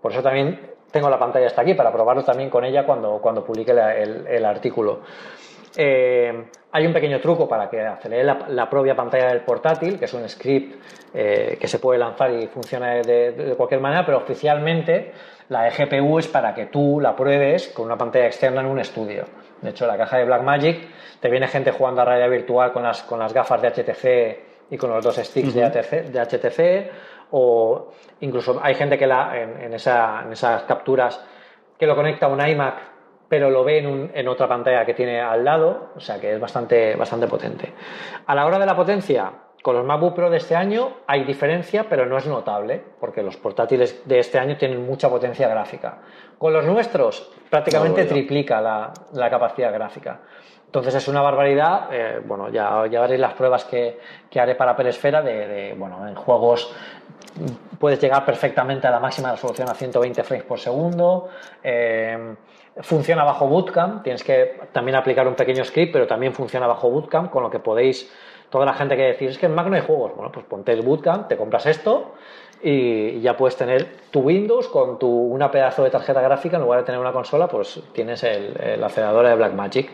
[0.00, 3.44] Por eso también tengo la pantalla hasta aquí, para probarlo también con ella cuando, cuando
[3.44, 5.00] publique la- el, el artículo.
[5.76, 10.04] Eh, hay un pequeño truco para que acelere la, la propia pantalla del portátil, que
[10.04, 10.76] es un script
[11.12, 15.12] eh, que se puede lanzar y funciona de, de- de cualquier manera, pero oficialmente
[15.48, 19.24] la eGPU es para que tú la pruebes con una pantalla externa en un estudio.
[19.60, 20.88] De hecho, la caja de Blackmagic
[21.20, 24.76] te viene gente jugando a realidad virtual con las, con las gafas de HTC y
[24.78, 26.90] con los dos sticks de, HTC, de HTC,
[27.36, 27.88] o
[28.20, 31.20] incluso hay gente que la, en, en esa- en esas capturas
[31.76, 32.74] que lo conecta a un iMac,
[33.28, 36.32] pero lo ve en, un- en otra pantalla que tiene al lado, o sea que
[36.32, 37.72] es bastante, bastante potente.
[38.26, 39.32] A la hora de la potencia,
[39.62, 43.36] con los MacBook Pro de este año hay diferencia, pero no es notable, porque los
[43.36, 45.98] portátiles de este año tienen mucha potencia gráfica.
[46.38, 50.20] Con los nuestros, prácticamente No, triplica la, la capacidad gráfica.
[50.74, 51.88] Entonces es una barbaridad.
[51.92, 56.16] eh, bueno, ya, veréis las pruebas que, que haré para Peresfera de, de, bueno, en
[56.16, 56.74] juegos
[57.78, 61.28] puedes llegar perfectamente a la máxima resolución a 120 frames por segundo.
[61.62, 62.34] eh,
[62.80, 67.30] funciona bajo bootcamp, tienes que también aplicar un pequeño script, pero también funciona bajo bootcamp,
[67.30, 68.12] con lo que podéis,
[68.50, 70.72] toda la gente que decís, es que en Mac no hay juegos, bueno, pues ponte
[70.72, 72.14] el bootcamp, te compras esto
[72.60, 76.80] y ya puedes tener tu Windows con tu, una pedazo de tarjeta gráfica, en lugar
[76.80, 79.92] de tener una consola, pues tienes el, el de Blackmagic.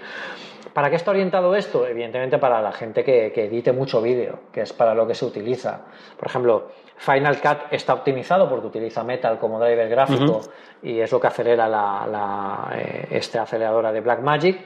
[0.73, 1.87] ¿Para qué está orientado esto?
[1.87, 5.25] Evidentemente para la gente que, que edite mucho vídeo, que es para lo que se
[5.25, 5.81] utiliza.
[6.17, 10.41] Por ejemplo, Final Cut está optimizado porque utiliza Metal como driver gráfico
[10.83, 14.61] y es lo que acelera la, la, eh, este aceleradora de Blackmagic.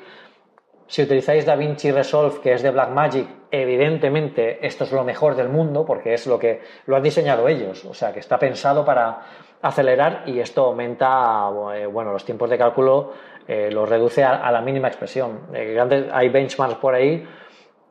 [0.87, 5.87] Si utilizáis DaVinci Resolve, que es de Blackmagic, evidentemente esto es lo mejor del mundo
[5.87, 9.21] porque es lo que lo han diseñado ellos, o sea que está pensado para
[9.63, 13.13] acelerar y esto aumenta eh, bueno, los tiempos de cálculo,
[13.49, 15.41] eh, los reduce a, a la mínima expresión.
[15.53, 17.27] Eh, grandes- hay benchmarks por ahí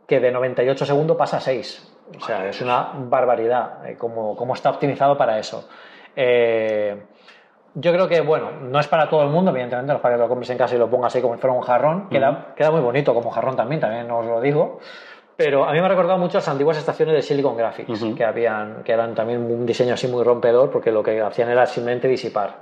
[0.07, 1.89] que de 98 segundos pasa a 6.
[2.17, 5.67] O sea, es una barbaridad eh, cómo, cómo está optimizado para eso.
[7.75, 10.21] Yo creo que, bueno, no es para todo el mundo, evidentemente, no es para que
[10.21, 12.07] lo compres en casa y lo pongas ahí como si fuera un jarrón.
[12.09, 14.79] Queda, queda muy bonito como jarrón también, también os lo digo.
[15.35, 18.83] Pero a mí me ha recordado mucho las antiguas estaciones de Silicon Graphics, que, habían,
[18.83, 22.57] que eran también un diseño así muy rompedor, porque lo que hacían era simplemente disipar.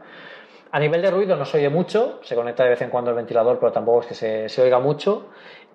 [0.74, 3.16] A nivel de ruido no se oye mucho, se conecta de vez en cuando el
[3.18, 5.28] ventilador, pero tampoco es que se, se oiga mucho.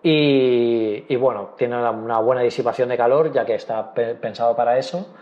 [0.02, 4.78] Y, y bueno, tiene una, buena disipación de calor, ya que está pe- pensado para
[4.78, 5.14] eso.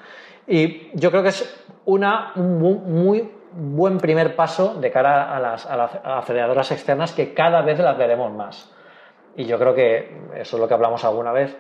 [0.47, 5.41] Y yo creo que es una, un mu- muy buen primer paso de cara a
[5.41, 8.71] las, a las aceleradoras externas que cada vez las veremos más.
[9.37, 11.57] Y yo creo que eso es lo que hablamos alguna vez.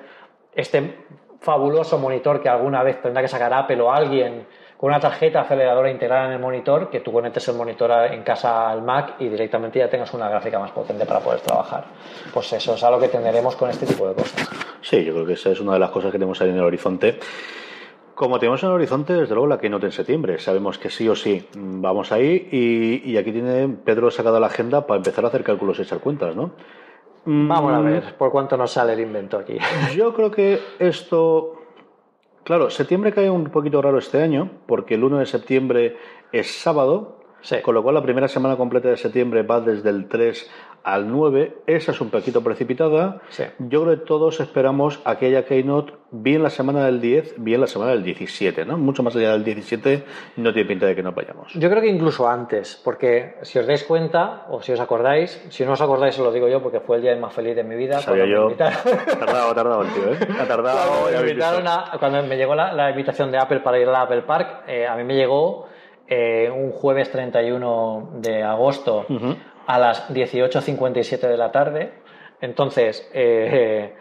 [0.55, 1.07] Este
[1.41, 4.47] fabuloso monitor que alguna vez tendrá que sacar Apple o alguien
[4.85, 8.68] con una tarjeta aceleradora integrada en el monitor, que tú conectes el monitor en casa
[8.68, 11.87] al Mac y directamente ya tengas una gráfica más potente para poder trabajar.
[12.35, 14.47] Pues eso es algo que tendremos con este tipo de cosas.
[14.82, 16.64] Sí, yo creo que esa es una de las cosas que tenemos ahí en el
[16.64, 17.18] horizonte.
[18.14, 20.39] Como tenemos en el horizonte, desde luego, la Keynote en septiembre.
[20.39, 24.87] Sabemos que sí o sí vamos ahí y, y aquí tiene Pedro sacado la agenda
[24.87, 26.51] para empezar a hacer cálculos y echar cuentas, ¿no?
[27.24, 29.57] Vamos a ver por cuánto nos sale el invento aquí.
[29.97, 31.64] Yo creo que esto.
[32.45, 35.97] Claro, septiembre cae un poquito raro este año, porque el 1 de septiembre
[36.31, 37.14] es sábado,
[37.63, 40.51] con lo cual la primera semana completa de septiembre va desde el 3
[40.85, 41.63] al 9.
[41.67, 43.21] Esa es un poquito precipitada.
[43.59, 47.93] Yo creo que todos esperamos aquella Keynote bien la semana del 10, bien la semana
[47.93, 48.77] del 17, ¿no?
[48.77, 50.05] Mucho más allá del 17
[50.37, 51.53] no tiene pinta de que no vayamos.
[51.55, 55.65] Yo creo que incluso antes, porque si os dais cuenta, o si os acordáis, si
[55.65, 57.77] no os acordáis, os lo digo yo, porque fue el día más feliz de mi
[57.77, 57.99] vida.
[57.99, 58.49] Sabía yo.
[58.49, 60.19] Me ha tardado, ha tardado el tío, ¿eh?
[60.39, 60.79] Ha tardado.
[61.99, 65.05] Cuando, me, llegó la, invitación de Apple para ir al Apple Park, eh, a mí
[65.05, 65.67] me llegó
[66.09, 69.07] eh, un jueves 31 de agosto
[69.67, 71.93] a las 18.57 de la tarde.
[72.41, 73.95] Entonces, eh,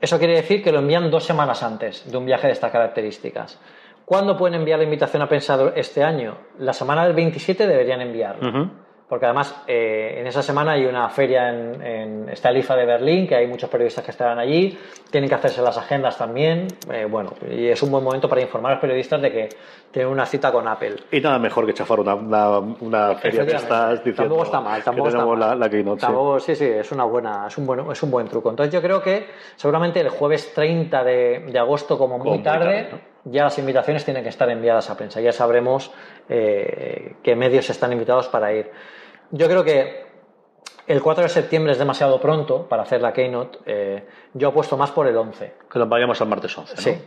[0.00, 3.60] eso quiere decir que lo envían dos semanas antes de un viaje de estas características.
[4.04, 6.36] ¿Cuándo pueden enviar la invitación a Pensador este año?
[6.58, 8.81] La semana del 27 deberían enviarlo
[9.12, 13.34] porque además eh, en esa semana hay una feria en, en IFA de Berlín, que
[13.34, 14.78] hay muchos periodistas que estarán allí,
[15.10, 18.72] tienen que hacerse las agendas también, eh, bueno, y es un buen momento para informar
[18.72, 19.48] a los periodistas de que
[19.90, 20.96] tienen una cita con Apple.
[21.10, 24.22] Y nada mejor que chafar una, una, feria que estás diciendo.
[24.22, 25.38] Tampoco está mal, tampoco está mal.
[25.38, 26.56] La, la keynote, tampoco, sí.
[26.56, 28.48] sí, es una buena, es un buen, es un buen truco.
[28.48, 32.88] Entonces yo creo que seguramente el jueves 30 de, de agosto como muy tarde,
[33.24, 35.92] ya las invitaciones tienen que estar enviadas a prensa, ya sabremos
[36.30, 38.70] eh, qué medios están invitados para ir.
[39.32, 40.04] Yo creo que
[40.86, 43.58] el 4 de septiembre es demasiado pronto para hacer la Keynote.
[43.66, 45.54] Eh, yo apuesto más por el 11.
[45.70, 46.74] Que nos vayamos al martes 11.
[46.74, 46.80] ¿no?
[46.80, 47.02] Sí.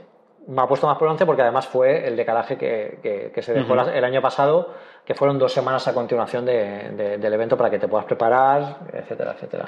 [0.47, 3.73] Me apuesto más por el 11 porque además fue el decalaje que, que, se dejó
[3.73, 4.73] el año pasado,
[5.05, 9.65] que fueron dos semanas a continuación del evento para que te puedas preparar, etcétera, etcétera.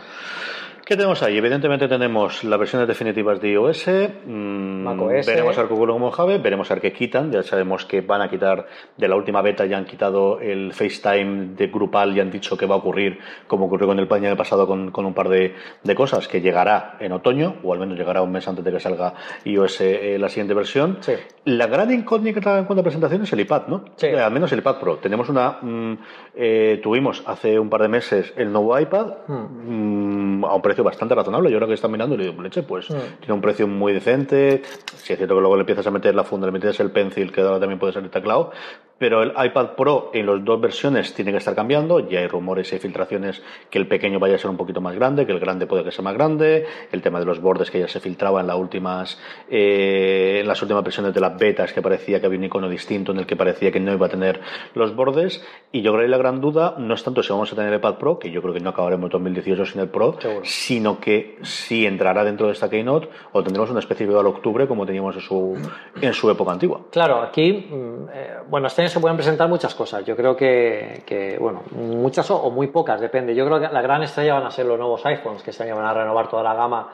[0.88, 1.38] ¿Qué tenemos ahí?
[1.38, 3.88] Evidentemente tenemos las versiones definitivas de iOS,
[4.26, 4.88] mmm,
[5.26, 8.22] veremos a ver Google como Java, veremos a ver qué quitan, ya sabemos que van
[8.22, 8.66] a quitar
[8.96, 12.66] de la última beta, ya han quitado el FaceTime de grupal y han dicho que
[12.66, 15.94] va a ocurrir como ocurrió con el año pasado con, con un par de, de,
[15.94, 19.14] cosas, que llegará en otoño, o al menos llegará un mes antes de que salga
[19.44, 21.00] iOS eh, la siguiente versión.
[21.02, 21.16] Sí.
[21.44, 23.84] La gran incógnita en cuanto a presentación es el iPad, ¿no?
[23.98, 24.08] Sí.
[24.08, 24.98] Eh, al menos el iPad Pro.
[25.00, 25.94] Tenemos una, mm,
[26.36, 30.40] eh, tuvimos hace un par de meses el nuevo iPad, hmm.
[30.42, 31.50] mm, a un precio bastante razonable.
[31.52, 33.20] Yo creo que está mirando y le digo, leche, pues Mm.
[33.20, 34.62] tiene un precio muy decente.
[34.96, 37.32] Si es cierto que luego le empiezas a meter la funda, le metes el pencil,
[37.32, 38.52] que ahora también puede ser el teclado.
[38.98, 42.00] Pero el iPad Pro en las dos versiones tiene que estar cambiando.
[42.10, 45.26] Ya hay rumores y filtraciones que el pequeño vaya a ser un poquito más grande,
[45.26, 46.66] que el grande puede que sea más grande.
[46.92, 49.20] El tema de los bordes que ya se filtraba en las últimas,
[49.50, 53.12] eh, en las últimas versiones de las betas, que parecía que había un icono distinto
[53.12, 54.40] en el que parecía que no iba a tener
[54.74, 55.46] los bordes.
[55.72, 57.80] Y yo creo que la gran duda no es tanto si vamos a tener el
[57.80, 60.42] iPad Pro, que yo creo que no acabaremos 2018 sin el Pro, Seguro.
[60.44, 64.68] sino que si entrará dentro de esta Keynote o tendremos una especie de al octubre
[64.68, 65.56] como teníamos en su,
[66.02, 66.82] en su época antigua.
[66.92, 67.68] Claro, aquí,
[68.14, 70.06] eh, bueno, este año se pueden presentar muchas cosas.
[70.06, 73.36] Yo creo que, que, bueno, muchas o, o, muy pocas, depende.
[73.36, 75.76] Yo creo que la gran estrella van a ser los nuevos iPhones, que este año
[75.76, 76.94] van a renovar toda la gama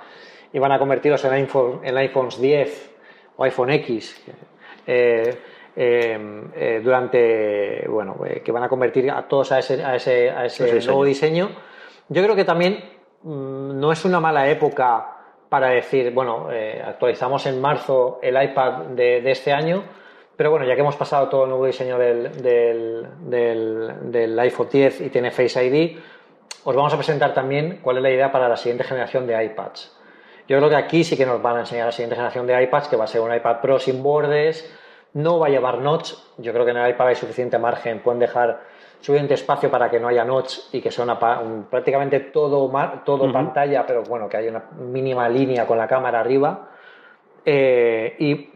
[0.51, 2.95] y van a convertirlos en, iPhone, en iPhones 10
[3.37, 4.23] o iPhone X.
[4.85, 5.37] Eh,
[5.75, 10.45] eh, eh, durante, bueno, que van a convertir a todos a ese, a ese, a
[10.45, 11.49] ese, ese nuevo diseño.
[12.09, 12.83] Yo creo que también
[13.23, 15.09] mmm, no es una mala época
[15.49, 16.47] para decir, bueno,
[16.83, 19.83] actualizamos en marzo el iPad de, de, este año,
[20.35, 24.67] pero bueno, ya que hemos pasado todo el nuevo diseño del, del, del, del, iPhone
[24.71, 25.97] 10 y tiene Face ID,
[26.63, 29.95] os vamos a presentar también cuál es la idea para la siguiente generación de iPads.
[30.47, 32.87] Yo creo que aquí sí que nos van a enseñar la siguiente generación de iPads,
[32.87, 34.69] que va a ser un iPad Pro sin bordes,
[35.13, 38.19] no va a llevar notch, yo creo que en el iPad hay suficiente margen, pueden
[38.19, 38.61] dejar
[38.99, 42.71] suficiente espacio para que no haya notch y que sea una, un, prácticamente todo,
[43.05, 43.33] todo uh -huh.
[43.33, 46.69] pantalla, pero bueno, que haya una mínima línea con la cámara arriba.
[47.45, 48.52] Eh, y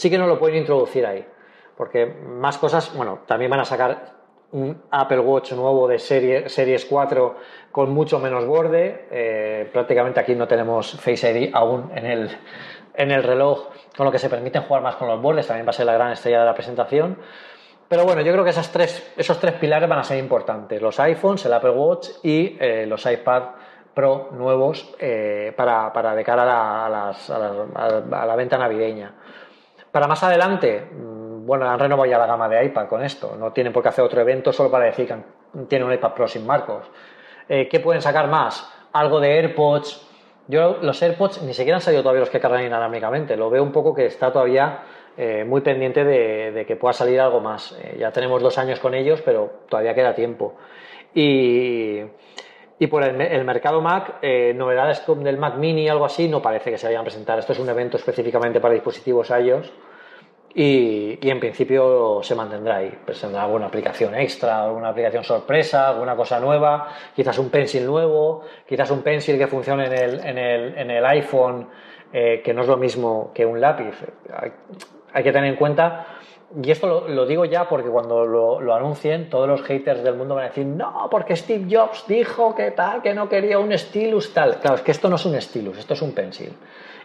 [0.00, 1.22] sí que no lo pueden introducir ahí,
[1.76, 4.14] porque más cosas, bueno, también van a sacar
[4.52, 7.36] un Apple Watch nuevo de serie, Series 4
[7.70, 9.08] con mucho menos borde.
[9.10, 12.30] Eh, prácticamente aquí no tenemos Face ID aún en el,
[12.94, 15.46] en el reloj, con lo que se permiten jugar más con los bordes.
[15.46, 17.18] También va a ser la gran estrella de la presentación.
[17.86, 20.98] Pero bueno, yo creo que esas tres, esos tres pilares van a ser importantes: los
[20.98, 23.42] iPhones, el Apple Watch y eh, los iPad
[23.94, 29.12] Pro nuevos eh, para, para, de cara a la, venta navideña.
[29.92, 33.34] Para más adelante, bueno, han renovado ya la gama de iPad con esto.
[33.36, 35.16] No tienen por qué hacer otro evento solo para decir que
[35.66, 36.88] tienen un iPad Pro sin marcos.
[37.48, 38.72] Eh, ¿Qué pueden sacar más?
[38.92, 40.06] Algo de AirPods.
[40.46, 43.36] Yo los AirPods ni siquiera han salido todavía los que cargan inalámbricamente.
[43.36, 44.82] Lo veo un poco que está todavía
[45.16, 47.76] eh, muy pendiente de, que pueda salir algo más.
[47.82, 50.54] Eh, ya tenemos dos años con ellos, pero todavía queda tiempo.
[51.14, 52.00] Y,
[52.82, 56.78] y por el, mercado Mac, eh, novedades del Mac Mini, algo así, no parece que
[56.78, 57.38] se vayan a presentar.
[57.38, 59.70] Esto es un evento específicamente para dispositivos iOS
[60.54, 62.90] y, y, en principio se mantendrá ahí.
[63.04, 68.90] Presentará alguna aplicación extra, alguna aplicación sorpresa, alguna cosa nueva, quizás un pencil nuevo, quizás
[68.90, 71.68] un pencil que funcione en el, en el, en el iPhone,
[72.10, 73.94] eh, que no es lo mismo que un lápiz.
[74.34, 74.52] Hay,
[75.12, 76.06] hay que tener en cuenta
[76.62, 80.44] y esto lo, digo ya porque cuando lo, anuncien, todos los haters del mundo van
[80.44, 84.58] a decir, no, porque Steve Jobs dijo que tal, que no quería un stylus tal.
[84.58, 86.52] Claro, es que esto no es un stylus, esto es un pencil.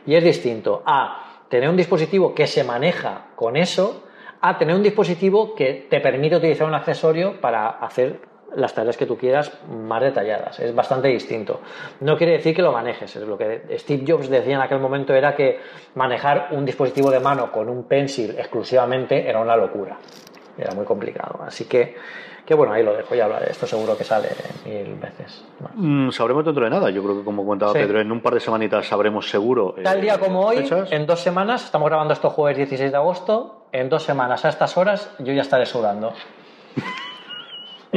[0.08, 4.04] Y es distinto a tener un dispositivo que se maneja con eso,
[4.42, 8.22] a tener un dispositivo que te permite utilizar un accesorio para hacer
[8.56, 10.60] las tareas que tú quieras más detalladas.
[10.60, 11.62] Es bastante distinto.
[12.02, 13.16] No quiere decir que lo manejes.
[13.18, 15.60] Lo que Steve Jobs decía en aquel momento era que
[15.96, 19.98] manejar un dispositivo de mano con un pencil exclusivamente era una locura.
[20.58, 21.42] Era muy complicado.
[21.46, 21.96] Así que,
[22.46, 23.52] que bueno, ahí lo dejo, ya hablaré.
[23.52, 24.30] Esto seguro que sale
[24.66, 25.44] mil veces.
[25.76, 26.90] Mm, sabremos dentro de nada.
[26.90, 29.76] Yo creo que, como comentaba Pedro, en un par de semanitas sabremos seguro.
[29.84, 33.66] Tal día eh, como hoy, en dos semanas, estamos grabando esto jueves 16 de agosto.
[33.74, 36.14] En dos semanas a estas horas, yo ya estaré sudando.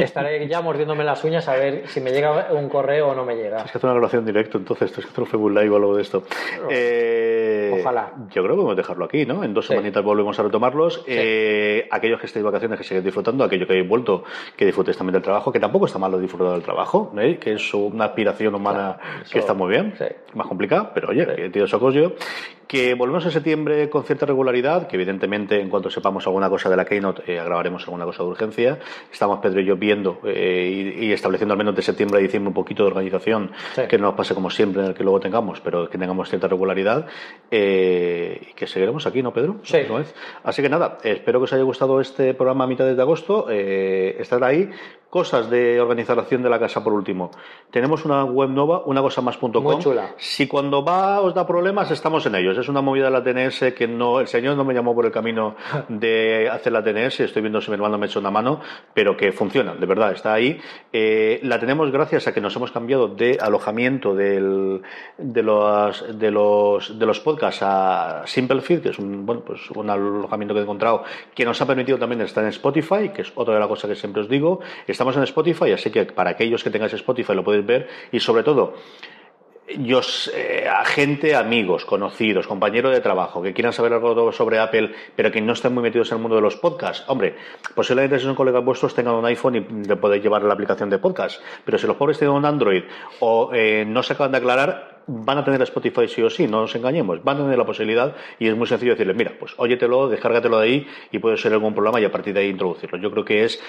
[0.03, 3.35] estaré ya mordiéndome las uñas a ver si me llega un correo o no me
[3.35, 3.63] llega.
[3.63, 5.95] Es que hace una grabación directo, entonces, es que hacer un Facebook Live o algo
[5.95, 6.23] de esto.
[6.69, 8.11] Eh, Ojalá.
[8.29, 9.43] Yo creo que podemos dejarlo aquí, ¿no?
[9.43, 11.03] En dos semanitas volvemos a retomarlos.
[11.07, 14.23] Eh, aquellos que estéis de vacaciones, que siguen disfrutando, aquellos que habéis vuelto,
[14.55, 17.37] que disfrutéis también del trabajo, que tampoco está malo disfrutar del trabajo, ¿eh?
[17.39, 18.97] que es una aspiración humana
[19.31, 19.93] que está muy bien,
[20.33, 22.13] más complicada, pero oye, tío Socoyo,
[22.69, 26.77] que volvemos en septiembre con cierta regularidad, que evidentemente en cuanto sepamos alguna cosa de
[26.77, 28.77] la Keynote eh, grabaremos alguna cosa de urgencia.
[29.11, 32.53] Estamos Pedro y yo viendo eh, y, estableciendo al menos de septiembre a diciembre un
[32.53, 33.51] poquito de organización,
[33.89, 36.47] que no nos pase como siempre, en el que luego tengamos, pero que tengamos cierta
[36.47, 37.07] regularidad
[37.49, 39.55] eh, y que seguiremos aquí, ¿no, Pedro?
[39.63, 39.79] Sí.
[40.43, 43.49] Así que nada, espero que os haya gustado este programa a mitad de agosto.
[43.49, 44.69] estar ahí
[45.09, 47.31] Cosas de organización de la casa por último.
[47.71, 49.63] Tenemos una web nueva, una cosa más.com.
[49.63, 50.13] Muy chula.
[50.17, 52.57] Si cuando va os da problemas, estamos en ellos.
[52.59, 55.11] Es una movida de la TNS que no, el señor no me llamó por el
[55.11, 55.55] camino
[55.89, 57.21] de hacer la TNS.
[57.21, 58.59] Estoy viendo si mi hermano me echa una mano,
[58.93, 60.59] pero que funciona, de verdad, está ahí.
[60.93, 64.83] Eh, la tenemos gracias a que nos hemos cambiado de alojamiento del,
[65.17, 69.89] de, los, de, los, de los podcasts a Simplefeed, que es un, bueno, pues un
[69.89, 71.03] alojamiento que he encontrado
[71.33, 73.95] que nos ha permitido también estar en Spotify, que es otra de las cosas que
[73.95, 74.59] siempre os digo.
[74.99, 77.87] Estamos en Spotify, así que para aquellos que tengáis Spotify lo podéis ver.
[78.11, 78.73] Y sobre todo
[79.77, 80.01] yo,
[80.35, 85.39] eh, gente, amigos, conocidos, compañeros de trabajo que quieran saber algo sobre Apple, pero que
[85.39, 87.37] no estén muy metidos en el mundo de los podcasts, hombre,
[87.75, 90.97] posiblemente si son colegas vuestros tengan un iPhone y le podéis llevar la aplicación de
[90.97, 92.83] podcast, pero si los pobres tienen un Android
[93.21, 96.61] o eh, no se acaban de aclarar, van a tener Spotify sí o sí, no
[96.61, 100.07] nos engañemos, van a tener la posibilidad y es muy sencillo decirles, mira, pues óyetelo,
[100.07, 102.97] descárgatelo de ahí y puede ser algún problema y a partir de ahí introducirlo.
[102.99, 103.59] Yo creo que es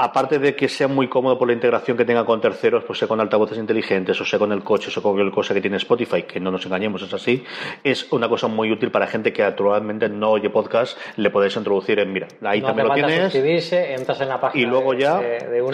[0.00, 3.06] aparte de que sea muy cómodo por la integración que tenga con terceros, pues sea
[3.06, 5.76] con altavoces inteligentes, o sea con el coche, o sea con cualquier cosa que tiene
[5.76, 7.44] Spotify, que no nos engañemos, es así,
[7.84, 11.98] es una cosa muy útil para gente que actualmente no oye podcast, le podéis introducir
[11.98, 13.72] en, mira, ahí también lo tienes.
[13.72, 15.20] entras en la página y luego ya,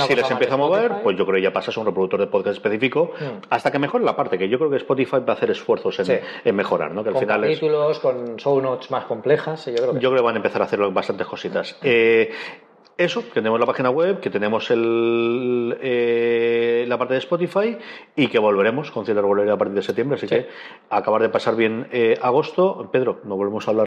[0.07, 2.27] si les empieza a mover, pues yo creo que ya pasas a un reproductor de
[2.27, 3.47] podcast específico, mm.
[3.51, 6.01] hasta que mejore la parte, que yo creo que Spotify va a hacer esfuerzos
[6.45, 7.03] en, mejorar, ¿no?
[7.05, 10.27] Que con final capítulos, con show notes más complejas, yo creo que, yo creo que
[10.27, 11.77] van a empezar a hacer bastantes cositas.
[11.83, 12.31] Eh,
[12.99, 17.77] eso, que tenemos la página web, que tenemos el, eh, la parte de Spotify
[18.15, 20.17] y que volveremos con cierta regularidad a partir de septiembre.
[20.17, 20.49] Así que
[20.89, 22.89] acabar de pasar bien eh, agosto.
[22.91, 23.85] Pedro, nos volvemos a hablar.